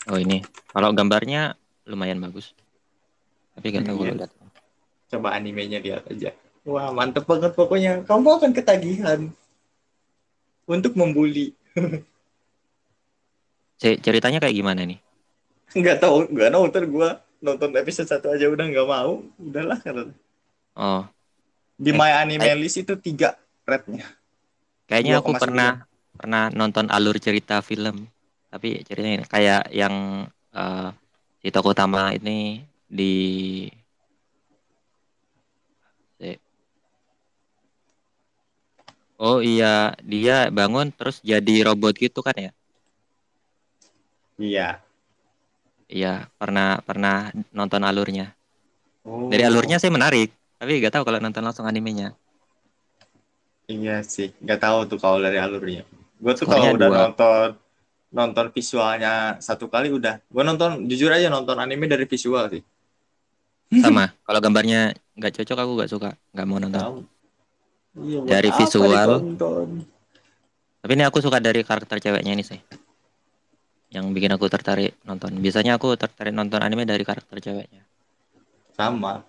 Oh 0.08 0.16
ini. 0.16 0.40
Kalau 0.72 0.96
gambarnya 0.96 1.60
lumayan 1.84 2.24
bagus. 2.24 2.56
Tapi 3.60 3.76
nggak 3.76 3.92
tahu 3.92 3.96
Iya. 4.00 4.04
kalau 4.08 4.20
lihat. 4.24 4.32
Coba 5.12 5.28
animenya 5.36 5.84
lihat 5.84 6.08
aja. 6.08 6.32
Wah 6.64 6.96
mantep 6.96 7.28
banget 7.28 7.52
pokoknya. 7.60 8.08
Kamu 8.08 8.40
akan 8.40 8.52
ketagihan 8.56 9.28
untuk 10.66 10.94
membuli. 10.96 11.54
Ceritanya 13.78 14.40
kayak 14.40 14.56
gimana 14.56 14.82
nih? 14.88 15.00
nggak 15.74 15.98
tahu 16.00 16.30
nggak 16.30 16.50
nonton 16.54 16.84
gue 16.86 17.10
nonton 17.42 17.70
episode 17.82 18.06
satu 18.06 18.30
aja 18.30 18.46
udah 18.46 18.66
nggak 18.70 18.88
mau 18.88 19.12
udahlah 19.42 19.80
karena 19.82 20.14
Oh, 20.76 21.06
di 21.78 21.92
Eh, 21.92 21.98
my 21.98 22.12
anime 22.24 22.50
list 22.62 22.78
itu 22.82 22.94
tiga 22.98 23.38
rate-nya 23.66 24.06
kayaknya 24.90 25.14
aku 25.20 25.32
2,9. 25.32 25.42
pernah 25.42 25.72
pernah 26.14 26.44
nonton 26.54 26.88
alur 26.90 27.18
cerita 27.20 27.60
film. 27.64 28.08
Tapi 28.50 28.86
ceritanya 28.86 29.26
kayak 29.26 29.74
yang 29.74 30.26
eh, 30.54 30.90
si 31.42 31.50
tokoh 31.50 31.74
utama 31.74 32.14
ini 32.14 32.62
di 32.88 33.12
Oh 39.28 39.38
iya, 39.50 39.66
dia 40.12 40.34
bangun 40.58 40.88
terus 40.98 41.16
jadi 41.32 41.54
robot 41.68 41.94
gitu 42.04 42.20
kan 42.28 42.36
ya? 42.46 42.50
iya 44.40 44.84
Iya, 45.96 46.08
pernah 46.40 46.68
pernah 46.88 47.16
nonton 47.58 47.82
alurnya. 47.90 48.26
oh, 49.06 49.32
Dari 49.32 49.44
alurnya 49.50 49.78
sih 49.84 49.92
menarik, 49.96 50.28
tapi 50.60 50.72
nggak 50.80 50.94
tahu 50.96 51.04
kalau 51.08 51.20
nonton 51.24 51.44
langsung 51.48 51.68
animenya. 51.72 52.08
iya 53.76 53.96
sih 54.14 54.28
nggak 54.44 54.60
tahu 54.64 54.78
tuh 54.92 55.00
kalau 55.04 55.20
dari 55.26 55.38
alurnya 55.46 55.82
gue 56.24 56.34
tuh 56.40 56.48
kalau 56.52 56.68
udah 56.76 56.90
dua. 56.90 57.00
nonton 57.00 57.48
nonton 58.18 58.48
visualnya 58.56 59.12
satu 59.48 59.66
kali 59.74 59.88
udah 59.98 60.16
gue 60.34 60.44
nonton 60.50 60.72
jujur 60.90 61.12
aja 61.18 61.28
nonton 61.36 61.58
anime 61.64 61.86
dari 61.94 62.06
visual 62.14 62.46
sih 62.54 62.64
Sama, 63.82 64.04
kalau 64.26 64.40
gambarnya 64.46 64.80
nggak 65.18 65.34
cocok 65.38 65.58
aku 65.62 65.72
nggak 65.78 65.92
suka, 65.94 66.10
nggak 66.34 66.48
mau 66.50 66.60
nonton. 66.64 66.86
tahu 66.86 67.06
iya, 67.98 68.20
Dari 68.26 68.50
visual. 68.50 69.10
Tapi 70.84 70.92
ini 71.00 71.04
aku 71.08 71.24
suka 71.24 71.40
dari 71.40 71.64
karakter 71.64 71.98
ceweknya 72.04 72.34
ini 72.36 72.44
sih. 72.44 72.60
Yang 73.94 74.06
bikin 74.16 74.32
aku 74.36 74.50
tertarik 74.50 74.98
nonton. 75.06 75.38
Biasanya 75.38 75.78
aku 75.78 75.94
tertarik 75.96 76.34
nonton 76.34 76.60
anime 76.66 76.84
dari 76.84 77.06
karakter 77.06 77.38
ceweknya. 77.40 77.84
sama 78.74 79.22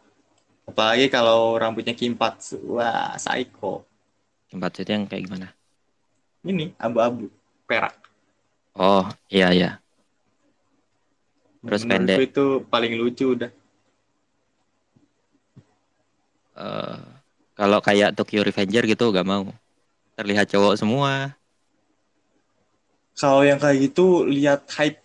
apalagi 0.64 1.12
kalau 1.12 1.52
rambutnya 1.60 1.92
kimpat 1.92 2.40
wah 2.64 3.12
psycho 3.20 3.84
Tempat 4.48 4.80
itu 4.80 4.88
yang 4.88 5.04
kayak 5.04 5.22
gimana? 5.28 5.48
ini 6.48 6.72
abu-abu 6.80 7.28
perak 7.68 7.92
Oh, 8.72 9.04
iya 9.28 9.52
iya. 9.54 9.70
Terus 11.62 11.84
Menurutku 11.84 11.92
pendek. 11.92 12.18
itu 12.32 12.44
paling 12.72 12.92
lucu 12.96 13.36
udah 13.38 13.50
Eh, 16.56 16.98
kalau 17.54 17.78
kayak 17.78 18.12
Tokyo 18.12 18.42
Revenger 18.42 18.82
gitu 18.84 19.10
gak 19.10 19.24
mau. 19.24 19.46
Terlihat 20.14 20.46
cowok 20.46 20.74
semua. 20.76 21.34
kalau 23.14 23.46
yang 23.46 23.62
kayak 23.62 23.78
gitu 23.78 24.26
lihat 24.26 24.66
hype 24.74 24.98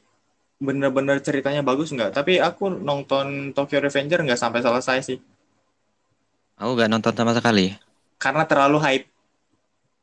bener-bener 0.57 1.21
ceritanya 1.21 1.61
bagus 1.61 1.93
nggak 1.93 2.09
tapi 2.11 2.41
aku 2.41 2.67
nonton 2.67 3.53
Tokyo 3.53 3.77
Revenger 3.79 4.25
nggak 4.25 4.35
sampai 4.35 4.59
selesai 4.59 4.97
sih 5.05 5.19
Aku 6.57 6.73
gak 6.73 6.89
nonton 6.89 7.13
sama 7.13 7.31
sekali. 7.31 7.71
karena 8.17 8.43
terlalu 8.43 8.81
hype. 8.81 9.07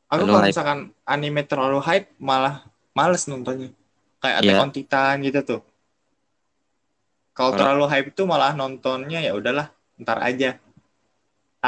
Aku 0.09 0.23
Terlalu 0.23 0.31
kalau 0.31 0.41
hype. 0.41 0.51
misalkan 0.55 0.79
anime 1.05 1.43
terlalu 1.45 1.79
hype 1.83 2.09
malah 2.17 2.65
males 2.95 3.27
nontonnya. 3.27 3.69
Kayak 4.23 4.37
Attack 4.41 4.49
Iya. 4.49 4.63
on 4.63 4.71
Titan 4.73 5.17
gitu 5.21 5.41
tuh. 5.45 5.61
Kalau 7.35 7.53
Kalau- 7.53 7.59
terlalu 7.61 7.85
hype 7.93 8.09
itu 8.09 8.23
malah 8.25 8.57
nontonnya 8.57 9.21
ya 9.21 9.37
udahlah, 9.37 9.69
ntar 10.01 10.25
aja. 10.25 10.57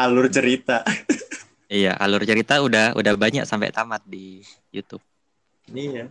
Alur 0.03 0.27
cerita. 0.31 0.77
Iya, 1.69 1.93
alur 2.01 2.23
cerita 2.25 2.55
udah 2.67 2.97
udah 2.97 3.15
banyak 3.25 3.45
sampai 3.45 3.69
tamat 3.77 4.01
di 4.09 4.41
YouTube. 4.73 5.03
iya. 5.75 6.09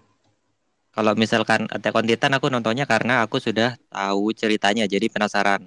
Kalau 0.96 1.13
misalkan 1.13 1.70
Attack 1.70 1.94
on 1.98 2.06
Titan 2.10 2.34
aku 2.38 2.50
nontonnya 2.50 2.86
karena 2.89 3.22
aku 3.25 3.38
sudah 3.38 3.77
tahu 3.94 4.34
ceritanya, 4.34 4.89
jadi 4.89 5.06
penasaran. 5.13 5.62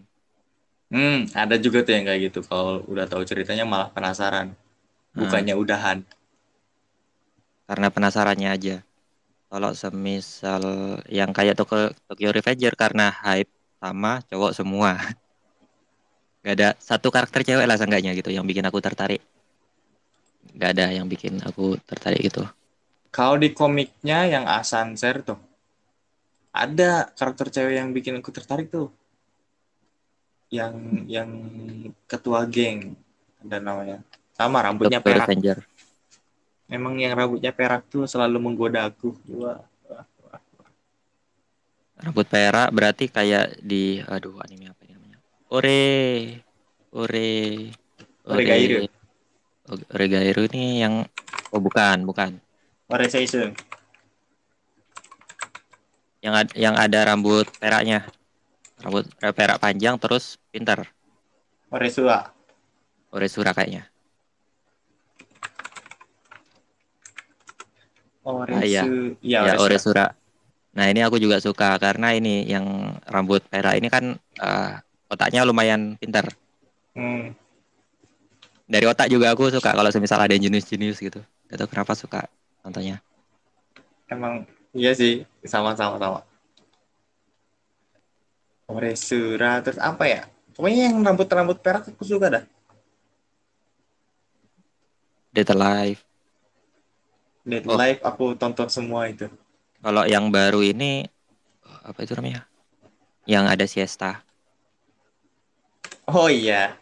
Hmm, 0.91 1.31
ada 1.39 1.55
juga 1.55 1.87
tuh 1.87 1.95
yang 1.95 2.05
kayak 2.09 2.21
gitu. 2.31 2.41
Kalau 2.43 2.83
udah 2.91 3.07
tahu 3.07 3.23
ceritanya 3.23 3.63
malah 3.63 3.89
penasaran. 3.95 4.51
Nah, 5.15 5.19
Bukannya 5.19 5.55
udahan. 5.55 5.99
karena 7.71 7.87
penasarannya 7.95 8.49
aja. 8.51 8.77
Kalau 9.51 9.71
semisal 9.75 10.63
yang 11.11 11.31
kayak 11.31 11.55
Tokyo, 11.59 11.95
Tokyo 12.11 12.31
Revenger 12.35 12.75
karena 12.75 13.11
hype 13.23 13.51
sama 13.79 14.23
cowok 14.27 14.53
semua. 14.59 14.99
Gak 16.41 16.55
ada 16.57 16.69
satu 16.81 17.13
karakter 17.13 17.45
cewek 17.45 17.69
lah 17.69 17.77
seenggaknya 17.77 18.17
gitu 18.17 18.33
yang 18.33 18.49
bikin 18.49 18.65
aku 18.65 18.81
tertarik. 18.81 19.21
Gak 20.57 20.73
ada 20.77 20.89
yang 20.89 21.05
bikin 21.05 21.37
aku 21.45 21.77
tertarik 21.85 22.25
gitu. 22.25 22.49
Kalau 23.13 23.37
di 23.37 23.53
komiknya 23.53 24.25
yang 24.25 24.45
Asanser 24.49 25.21
tuh, 25.21 25.37
ada 26.51 27.13
karakter 27.13 27.53
cewek 27.53 27.77
yang 27.77 27.93
bikin 27.93 28.17
aku 28.17 28.33
tertarik 28.33 28.73
tuh. 28.73 28.89
Yang 30.51 30.75
yang 31.07 31.31
ketua 32.09 32.49
geng 32.49 32.97
ada 33.45 33.61
namanya. 33.61 34.01
Sama 34.33 34.65
rambutnya 34.65 34.99
perak. 34.99 35.29
Revenger. 35.29 35.59
Memang 36.71 36.97
yang 37.03 37.13
rambutnya 37.15 37.53
perak 37.53 37.85
tuh 37.91 38.09
selalu 38.09 38.39
menggoda 38.41 38.89
aku. 38.89 39.13
Wah, 39.37 39.61
wah, 39.91 40.07
wah. 40.25 40.41
Rambut 42.01 42.27
perak 42.27 42.69
berarti 42.73 43.13
kayak 43.13 43.61
di 43.61 44.01
aduh 44.07 44.41
anime 44.41 44.73
apa 44.73 44.80
namanya? 45.51 45.59
Ore. 45.59 45.83
Ore. 46.95 47.33
Oregairu. 48.27 48.87
Oregairu 49.91 50.47
ini 50.55 50.83
yang 50.83 51.07
oh 51.51 51.61
bukan, 51.63 52.07
bukan. 52.07 52.39
Oreseisu. 52.91 53.55
Yang 56.23 56.35
ad- 56.35 56.57
yang 56.59 56.75
ada 56.79 57.11
rambut 57.11 57.47
peraknya. 57.59 58.07
Rambut 58.81 59.11
perak 59.19 59.59
panjang 59.59 59.99
terus 59.99 60.39
pinter. 60.55 60.87
Oresua. 61.71 62.31
Oresura 63.11 63.51
kayaknya. 63.51 63.91
Oresu. 68.23 69.19
Iya, 69.23 69.39
Ya, 69.51 69.55
Oresura. 69.59 69.67
Oresura. 69.67 70.07
Nah, 70.71 70.87
ini 70.87 71.03
aku 71.03 71.19
juga 71.19 71.43
suka 71.43 71.75
karena 71.83 72.15
ini 72.15 72.47
yang 72.47 72.95
rambut 73.11 73.43
perak 73.51 73.75
ini 73.75 73.91
kan 73.91 74.15
eh, 74.39 74.75
otaknya 75.11 75.43
lumayan 75.43 75.99
pintar. 75.99 76.31
Hmm. 76.95 77.35
Dari 78.71 78.87
otak 78.87 79.11
juga 79.11 79.35
aku 79.35 79.51
suka 79.51 79.75
kalau 79.75 79.91
semisal 79.91 80.23
ada 80.23 80.31
yang 80.31 80.47
jenius-jenius 80.47 81.03
gitu. 81.03 81.19
Gak 81.51 81.59
tau 81.59 81.69
kenapa 81.69 81.99
suka 81.99 82.31
nontonnya. 82.63 83.03
Emang 84.07 84.47
iya 84.71 84.95
sih, 84.95 85.27
sama-sama 85.43 85.99
sama. 85.99 86.23
Oresura 88.71 89.59
terus 89.59 89.83
apa 89.83 90.07
ya? 90.07 90.23
Pokoknya 90.55 90.95
yang 90.95 91.03
rambut-rambut 91.03 91.59
perak 91.59 91.91
aku 91.91 92.07
suka 92.07 92.31
dah. 92.31 92.45
Dead 95.35 95.51
Alive. 95.51 96.01
Dead 97.43 97.67
Oh. 97.67 97.75
Life 97.75 97.99
aku 98.07 98.39
tonton 98.39 98.71
semua 98.71 99.11
itu. 99.11 99.27
Kalau 99.83 100.07
yang 100.07 100.31
baru 100.31 100.63
ini 100.63 101.11
apa 101.83 101.99
itu 102.07 102.15
namanya? 102.15 102.47
Yang 103.27 103.45
ada 103.51 103.65
siesta. 103.67 104.13
Oh 106.11 106.27
iya. 106.27 106.75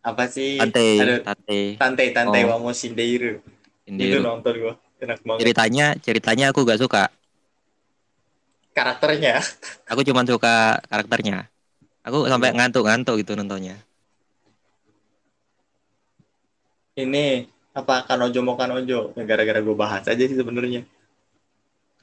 Apa 0.00 0.24
sih? 0.32 0.56
Tante, 0.56 0.88
Aduh, 0.96 1.20
Tante. 1.20 1.60
Tante 1.76 2.04
Tante 2.16 2.38
Oh. 2.48 2.64
wa 2.64 2.72
Shindeiru. 2.72 3.44
Itu 3.84 3.92
Sendiri. 3.92 4.18
nonton 4.24 4.54
gua. 4.56 4.74
Enak 5.00 5.20
banget. 5.24 5.40
Ceritanya, 5.44 5.86
ceritanya 6.00 6.44
aku 6.52 6.64
gak 6.64 6.80
suka. 6.80 7.08
Karakternya. 8.76 9.40
Aku 9.88 10.00
cuma 10.06 10.22
suka 10.24 10.78
karakternya. 10.88 11.48
Aku 12.04 12.24
sampai 12.28 12.52
ngantuk-ngantuk 12.56 13.20
gitu 13.20 13.36
nontonnya. 13.36 13.76
Ini 17.00 17.48
apa 17.72 18.04
Kanojo 18.04 18.40
mau 18.44 18.56
Kanojo? 18.60 19.16
Ya, 19.16 19.22
Gara-gara 19.24 19.60
gue 19.64 19.76
bahas 19.76 20.04
aja 20.04 20.20
sih 20.20 20.36
sebenarnya. 20.36 20.84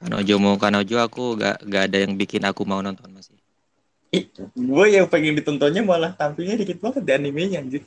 Kanojo 0.02 0.34
mau 0.42 0.58
Kanojo 0.58 0.98
aku 0.98 1.38
gak, 1.38 1.62
gak 1.66 1.82
ada 1.90 1.98
yang 2.02 2.18
bikin 2.18 2.42
aku 2.46 2.66
mau 2.66 2.82
nonton 2.82 3.10
masih. 3.14 3.37
Gue 4.56 4.86
yang 4.96 5.04
pengen 5.04 5.36
ditontonnya 5.36 5.84
malah 5.84 6.16
tampilnya 6.16 6.56
dikit 6.56 6.80
banget 6.80 7.04
di 7.04 7.12
animenya 7.12 7.60
anjir. 7.60 7.84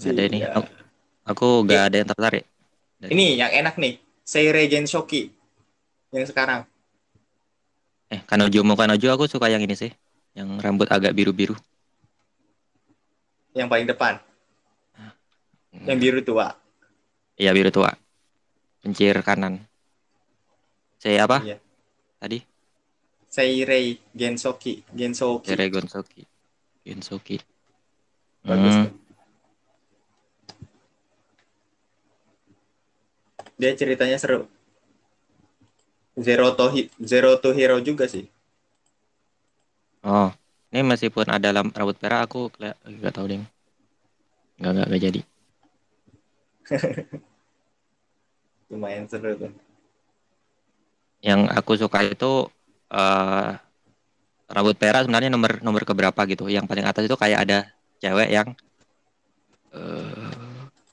Gak 0.00 0.12
ada 0.16 0.22
ini. 0.24 0.38
Iya. 0.40 0.56
Aku, 0.56 0.70
aku 1.28 1.46
gak 1.68 1.82
ada 1.92 1.96
yang 2.00 2.08
tertarik. 2.08 2.44
Ini 3.04 3.26
yang 3.36 3.50
enak 3.52 3.76
nih. 3.76 4.00
Seirei 4.24 4.72
Genshoki. 4.72 5.28
Yang 6.12 6.32
sekarang. 6.32 6.64
Eh, 8.08 8.24
Kanojo 8.24 8.64
mau 8.64 8.78
Kanojo 8.80 9.12
aku 9.12 9.28
suka 9.28 9.52
yang 9.52 9.60
ini 9.60 9.76
sih. 9.76 9.92
Yang 10.32 10.48
rambut 10.64 10.88
agak 10.88 11.12
biru-biru. 11.12 11.54
Yang 13.52 13.68
paling 13.68 13.86
depan. 13.90 14.14
Yang 15.84 15.98
biru 16.00 16.20
tua. 16.24 16.56
Iya 17.36 17.52
biru 17.52 17.68
tua. 17.68 17.92
Pencir 18.80 19.14
kanan. 19.20 19.60
Saya 21.00 21.24
apa 21.28 21.44
Iya. 21.44 21.56
Tadi? 22.20 22.44
Seirei 23.32 23.96
Gensoki. 24.12 24.84
Gensoki. 24.92 25.48
Jere 25.48 25.72
Gonsoki. 25.72 26.22
Gensoki. 26.84 27.40
Bagus. 28.44 28.74
Hmm. 28.76 28.92
Dia 33.56 33.72
ceritanya 33.76 34.18
seru. 34.20 34.48
Zero 36.20 36.52
to, 36.58 36.68
Zero 37.00 37.38
to 37.38 37.54
Hero 37.56 37.78
juga 37.80 38.04
sih. 38.10 38.26
Oh, 40.00 40.32
ini 40.72 40.80
meskipun 40.84 41.28
ada 41.28 41.52
lam- 41.52 41.72
rambut 41.72 41.96
perak 41.96 42.28
aku 42.28 42.50
keli- 42.56 42.76
gak 43.04 43.14
tahu 43.14 43.30
deh. 43.30 43.40
Gak, 44.60 44.72
gak, 44.74 44.86
gak 44.90 45.00
jadi. 45.00 45.20
Lumayan 48.72 49.06
seru 49.06 49.36
tuh. 49.36 49.52
Yang 51.20 51.40
aku 51.58 51.72
suka 51.76 52.00
itu 52.04 52.48
eh 52.90 53.50
rambut 54.50 54.74
perak 54.74 55.06
sebenarnya 55.06 55.30
nomor 55.30 55.62
nomor 55.62 55.82
keberapa 55.86 56.20
gitu. 56.26 56.48
Yang 56.50 56.64
paling 56.70 56.86
atas 56.88 57.02
itu 57.06 57.16
kayak 57.16 57.38
ada 57.46 57.58
cewek 58.02 58.28
yang 58.32 58.48
eh 59.74 60.30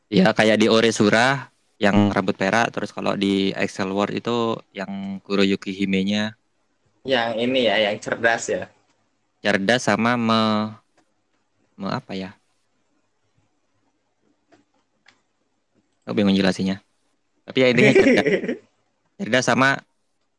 ya 0.08 0.32
kayak 0.38 0.58
di 0.62 0.68
Oresura 0.72 1.52
yang 1.78 2.10
rambut 2.16 2.34
perak 2.40 2.74
terus 2.74 2.90
kalau 2.96 3.14
di 3.14 3.54
Excel 3.54 3.92
World 3.94 4.16
itu 4.18 4.58
yang 4.74 5.22
Kuroyuki 5.22 5.72
Hime-nya 5.78 6.34
Yang 7.08 7.30
ini 7.40 7.60
ya, 7.70 7.76
yang 7.90 7.98
cerdas 8.04 8.44
ya. 8.52 8.64
cerdas 9.44 9.82
sama 9.88 10.18
me, 10.20 10.42
me 11.80 11.88
apa 11.94 12.14
ya? 12.14 12.32
Aku 16.08 16.16
bingung 16.16 16.36
jelasinnya. 16.36 16.80
Tapi 17.48 17.58
ya 17.64 17.68
intinya 17.72 17.94
cerdas, 17.96 18.26
cerdas 19.20 19.46
sama 19.48 19.70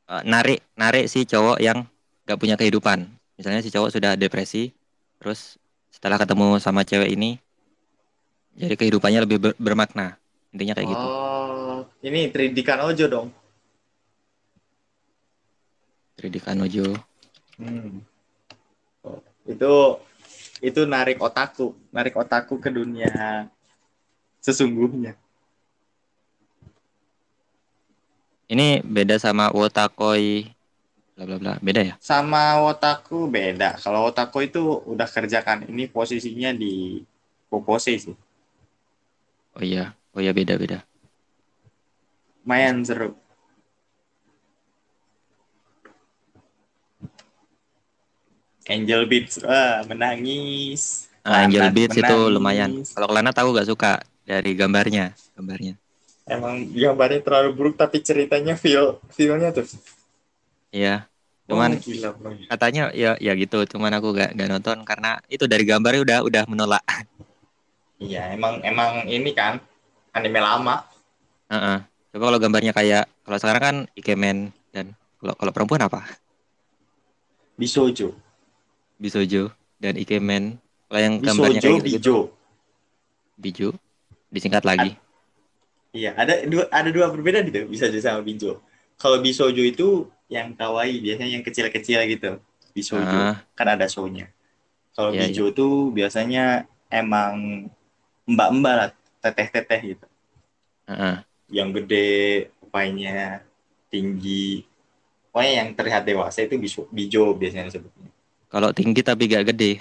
eh, 0.09 0.23
narik 0.25 0.61
narik 0.75 1.07
si 1.07 1.25
cowok 1.29 1.59
yang 1.61 1.85
gak 2.25 2.39
punya 2.41 2.57
kehidupan. 2.57 3.09
Misalnya 3.39 3.63
si 3.63 3.71
cowok 3.71 3.95
sudah 3.95 4.19
depresi, 4.19 4.75
terus 5.23 5.57
setelah 5.95 6.19
ketemu 6.19 6.59
sama 6.59 6.83
cewek 6.83 7.15
ini, 7.15 7.39
jadi 8.59 8.75
kehidupannya 8.75 9.23
lebih 9.23 9.39
ber- 9.39 9.59
bermakna. 9.59 10.19
Intinya 10.51 10.75
kayak 10.75 10.89
gitu. 10.91 11.07
oh, 11.07 11.79
ini 12.03 12.27
3D 12.33 12.59
Kanojo 12.67 13.07
dong. 13.07 13.29
3D 16.19 16.43
Kanojo. 16.43 16.99
Hmm. 17.55 18.03
Oh, 19.07 19.23
itu 19.47 19.73
itu 20.59 20.81
narik 20.83 21.23
otaku, 21.23 21.79
narik 21.95 22.19
otaku 22.19 22.59
ke 22.59 22.67
dunia 22.67 23.47
sesungguhnya. 24.43 25.15
Ini 28.49 28.81
beda 28.81 29.21
sama 29.21 29.53
Wotakoi 29.53 30.49
bla 31.13 31.25
bla 31.29 31.37
bla. 31.37 31.53
Beda 31.61 31.85
ya? 31.85 31.95
Sama 32.01 32.63
otaku 32.65 33.29
beda. 33.29 33.77
Kalau 33.77 34.09
otaku 34.09 34.49
itu 34.49 34.81
udah 34.89 35.05
kerjakan 35.05 35.69
ini 35.69 35.85
posisinya 35.85 36.57
di 36.57 37.05
Popose 37.53 37.93
sih. 38.01 38.17
Oh 39.53 39.65
iya. 39.65 39.93
Oh 40.17 40.21
iya 40.25 40.33
beda-beda. 40.33 40.81
Lumayan 42.49 42.81
seru. 42.87 43.13
Angel 48.69 49.09
Beats, 49.09 49.41
wah 49.45 49.81
menangis. 49.89 51.09
Ah, 51.25 51.45
Angel 51.45 51.73
Beats 51.73 51.97
itu 51.97 52.05
menangis. 52.05 52.33
lumayan. 52.37 52.71
Kalau 52.85 53.09
Kelana 53.09 53.33
tahu 53.33 53.57
gak 53.57 53.69
suka 53.69 54.01
dari 54.29 54.53
gambarnya, 54.53 55.17
gambarnya. 55.37 55.81
Emang 56.29 56.61
gambarnya 56.69 57.25
terlalu 57.25 57.51
buruk 57.57 57.75
tapi 57.81 58.05
ceritanya 58.05 58.53
feel 58.55 59.01
feelnya 59.09 59.49
tuh. 59.49 59.65
Iya. 60.69 61.09
Cuman 61.49 61.75
oh, 61.75 61.81
gila, 61.81 62.13
bro. 62.13 62.37
katanya 62.45 62.93
ya 62.93 63.17
ya 63.17 63.33
gitu, 63.33 63.65
cuman 63.65 63.89
aku 63.97 64.13
gak, 64.13 64.37
gak 64.37 64.49
nonton 64.53 64.85
karena 64.85 65.17
itu 65.33 65.49
dari 65.49 65.65
gambarnya 65.65 66.05
udah 66.05 66.19
udah 66.29 66.45
menolak. 66.45 66.85
Iya, 67.97 68.37
emang 68.37 68.61
emang 68.61 69.09
ini 69.09 69.33
kan 69.33 69.57
anime 70.13 70.45
lama. 70.45 70.85
Heeh. 71.49 71.81
Coba 72.13 72.23
kalau 72.29 72.39
gambarnya 72.41 72.77
kayak 72.77 73.09
kalau 73.25 73.39
sekarang 73.41 73.63
kan 73.65 73.77
Ikemen 73.97 74.53
dan 74.77 74.93
kalau 75.17 75.33
kalau 75.41 75.53
perempuan 75.57 75.81
apa? 75.89 76.05
Bisojo. 77.57 78.13
Bisojo 79.01 79.49
dan 79.81 79.97
Ikemen. 79.97 80.61
Kalau 80.93 81.01
yang 81.01 81.15
gambarnya 81.25 81.65
Bisojo, 81.65 81.73
kayak 81.81 81.89
gitu, 81.89 81.97
Bijo. 81.97 82.19
Biju 83.41 83.69
disingkat 84.29 84.69
lagi. 84.69 85.01
Iya, 85.93 86.13
ada 86.15 86.45
dua 86.45 86.65
ada 86.69 86.91
dua 86.93 87.09
perbedaan 87.09 87.49
gitu, 87.49 87.65
Bisojo 87.65 87.99
sama 87.99 88.21
Bijo. 88.21 88.61
Kalau 89.01 89.19
Bisojo 89.25 89.63
itu 89.65 90.07
yang 90.29 90.53
kawaii, 90.53 91.01
biasanya 91.01 91.41
yang 91.41 91.45
kecil-kecil 91.47 91.99
gitu. 92.13 92.31
Bisojo. 92.77 93.19
Ah, 93.33 93.41
Kan 93.57 93.69
ada 93.73 93.89
show-nya. 93.89 94.29
Kalau 94.93 95.17
Iya, 95.17 95.33
Bijo 95.33 95.45
tuh 95.57 95.89
biasanya 95.95 96.69
emang 96.93 97.65
mbak-mbak 98.29 98.75
lah, 98.77 98.89
teteh-teteh 99.25 99.81
gitu. 99.97 100.07
heeh. 100.89 101.17
Yang 101.49 101.69
gede, 101.81 102.09
upainya 102.61 103.41
tinggi. 103.89 104.69
Pokoknya 105.33 105.53
yang 105.65 105.69
terlihat 105.73 106.03
dewasa 106.05 106.45
itu 106.45 106.61
biso, 106.61 106.85
Bijo 106.93 107.33
biasanya 107.33 107.73
sebutnya. 107.73 108.13
Kalau 108.53 108.73
tinggi 108.77 109.01
tapi 109.01 109.29
gak 109.29 109.53
gede. 109.55 109.81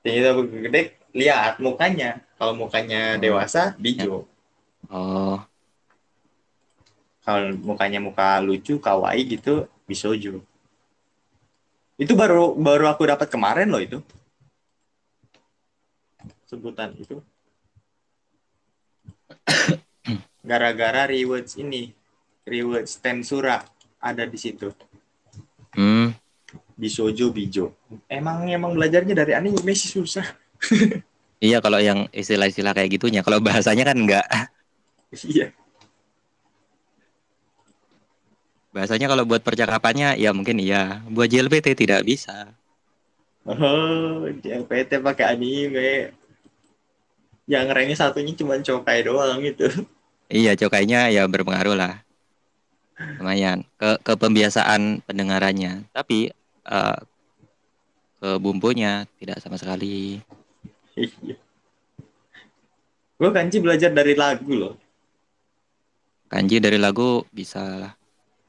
Tinggi 0.00 0.20
tapi 0.24 0.40
gede, 0.68 0.82
lihat 1.12 1.60
mukanya. 1.60 2.20
Kalau 2.40 2.56
mukanya 2.56 3.16
Hmm. 3.16 3.20
dewasa, 3.20 3.76
Bijo. 3.76 4.24
Oh, 4.90 5.38
kalau 7.22 7.54
mukanya 7.62 8.02
muka 8.02 8.42
lucu 8.42 8.82
kawaii 8.82 9.22
gitu 9.22 9.70
bisojo 9.86 10.42
itu 12.00 12.16
baru 12.16 12.56
baru 12.56 12.88
aku 12.88 13.04
dapat 13.04 13.28
kemarin 13.28 13.68
loh 13.68 13.76
itu. 13.76 14.00
Sebutan 16.48 16.96
itu. 16.96 17.20
Gara-gara 20.48 21.04
rewards 21.04 21.60
ini 21.60 21.92
rewards 22.48 22.96
tensura 23.04 23.68
ada 24.00 24.24
di 24.24 24.40
situ. 24.40 24.72
Hmm. 25.70 26.10
bisojo 26.74 27.30
bijo 27.30 27.78
emang 28.10 28.50
emang 28.50 28.74
belajarnya 28.74 29.14
dari 29.14 29.36
anime 29.36 29.76
sih 29.76 29.92
susah. 29.92 30.24
Iya 31.40 31.56
kalau 31.64 31.80
yang 31.80 32.04
istilah-istilah 32.12 32.76
kayak 32.76 33.00
gitunya. 33.00 33.24
Kalau 33.24 33.40
bahasanya 33.40 33.88
kan 33.88 33.96
enggak. 33.96 34.28
Iya 35.12 35.50
Bahasanya 38.70 39.10
kalau 39.10 39.26
buat 39.26 39.42
percakapannya 39.42 40.14
ya 40.14 40.30
mungkin 40.30 40.62
iya. 40.62 41.02
Buat 41.10 41.26
JLPT 41.26 41.74
tidak 41.74 42.06
bisa. 42.06 42.54
oh 43.42 44.28
JLPT 44.30 45.00
pakai 45.02 45.26
anime 45.34 46.14
yang 47.50 47.66
ranknya 47.66 47.98
satunya 47.98 48.30
cuma 48.38 48.60
cokai 48.62 49.02
doang 49.02 49.42
gitu 49.42 49.66
Iya, 50.30 50.54
cokainya 50.54 51.10
ya 51.10 51.26
berpengaruh 51.26 51.74
lah. 51.74 52.06
Lumayan 53.18 53.66
ke 53.74 53.98
ke 54.06 54.14
pembiasaan 54.14 55.02
pendengarannya. 55.02 55.90
Tapi 55.90 56.30
eh, 56.70 56.98
ke 58.22 58.30
bumbunya 58.38 59.10
tidak 59.18 59.42
sama 59.42 59.58
sekali. 59.58 60.22
Iya. 60.94 61.34
Gue 63.18 63.30
kanji 63.34 63.58
belajar 63.58 63.90
dari 63.90 64.14
lagu 64.14 64.54
loh. 64.54 64.74
Kanji 66.30 66.62
dari 66.62 66.78
lagu 66.78 67.26
bisa 67.34 67.58
lah. 67.58 67.92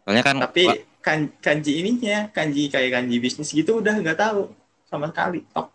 Soalnya 0.06 0.24
kan 0.24 0.36
Tapi 0.46 0.64
kan, 1.02 1.20
kanji 1.42 1.82
ininya, 1.82 2.30
kanji 2.30 2.70
kayak 2.70 2.94
kanji 2.94 3.18
bisnis 3.18 3.50
gitu 3.50 3.82
udah 3.82 3.98
nggak 3.98 4.22
tahu 4.22 4.54
sama 4.86 5.10
sekali. 5.10 5.42
Tok. 5.50 5.68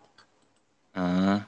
ah. 0.95 1.43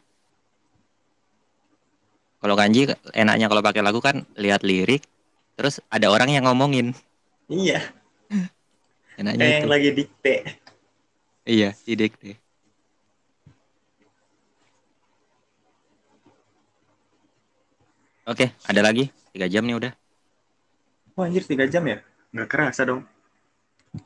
kalau 2.39 2.56
kanji 2.56 2.88
enaknya 3.12 3.52
kalau 3.52 3.60
pakai 3.60 3.84
lagu 3.84 4.00
kan 4.00 4.24
lihat 4.39 4.63
lirik 4.63 5.04
terus 5.60 5.80
ada 5.91 6.12
orang 6.12 6.32
yang 6.32 6.43
ngomongin. 6.48 6.91
Iya, 7.50 7.82
Enaknya 9.19 9.43
kayak 9.43 9.52
itu. 9.52 9.60
yang 9.60 9.72
lagi 9.72 9.89
dikte. 9.95 10.36
Iya, 11.43 11.69
sidik 11.76 12.13
deh. 12.22 12.38
Oke, 18.30 18.54
ada 18.69 18.80
lagi? 18.86 19.10
Tiga 19.34 19.50
jam 19.50 19.65
nih 19.65 19.76
udah. 19.76 19.98
Wah 21.19 21.27
anjir 21.27 21.43
3 21.43 21.67
jam 21.67 21.84
ya? 21.84 21.99
Nggak 22.32 22.47
kerasa 22.47 22.88
dong. 22.88 23.03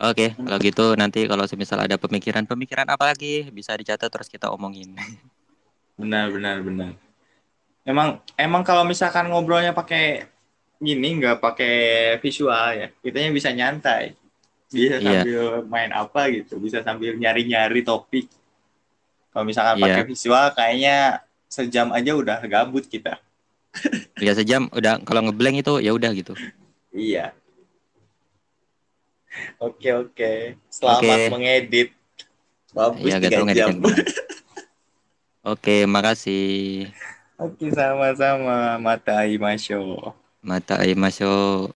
Oke, 0.02 0.34
kalau 0.34 0.58
gitu 0.58 0.86
nanti 0.98 1.30
kalau 1.30 1.46
semisal 1.46 1.78
ada 1.78 1.94
pemikiran-pemikiran 2.02 2.90
apa 2.90 3.14
lagi 3.14 3.54
bisa 3.54 3.78
dicatat 3.78 4.10
terus 4.10 4.26
kita 4.26 4.50
omongin. 4.50 4.98
Benar, 6.02 6.34
benar, 6.34 6.58
benar. 6.66 6.98
Emang 7.86 8.18
emang 8.34 8.66
kalau 8.66 8.82
misalkan 8.82 9.30
ngobrolnya 9.30 9.78
pakai 9.78 10.26
gini 10.82 11.22
nggak 11.22 11.38
pakai 11.38 11.76
visual 12.18 12.74
ya, 12.74 12.90
kitanya 13.06 13.30
bisa 13.30 13.54
nyantai. 13.54 14.18
Bisa 14.74 14.98
Iya. 14.98 15.22
sambil 15.22 15.42
main 15.70 15.94
apa 15.94 16.34
gitu, 16.34 16.58
bisa 16.58 16.82
sambil 16.82 17.14
nyari-nyari 17.14 17.86
topik. 17.86 18.26
Kalau 19.30 19.46
misalkan 19.46 19.78
Iya. 19.78 19.86
pakai 19.86 20.04
visual 20.10 20.46
kayaknya 20.58 20.98
sejam 21.46 21.94
aja 21.94 22.12
udah 22.18 22.42
gabut 22.50 22.90
kita. 22.90 23.22
Ya 24.18 24.34
sejam 24.34 24.74
udah 24.74 24.98
kalau 25.06 25.30
ngeblank 25.30 25.62
itu 25.62 25.78
ya 25.78 25.94
udah 25.94 26.10
gitu. 26.18 26.34
Iya. 26.94 27.34
Oke 29.58 29.90
oke. 29.92 30.34
Selamat 30.70 31.20
Oke. 31.26 31.30
mengedit. 31.34 31.90
Bagus 32.74 33.06
Iya, 33.10 33.18
tiga 33.18 33.54
jam. 33.54 33.78
gimana. 33.82 34.06
Oke, 35.44 35.84
makasih. 35.90 36.88
Oke 37.36 37.68
sama-sama. 37.74 38.78
Mata 38.80 39.26
Imasho. 39.26 40.14
Mata 40.40 40.80
Aimasho. 40.80 41.68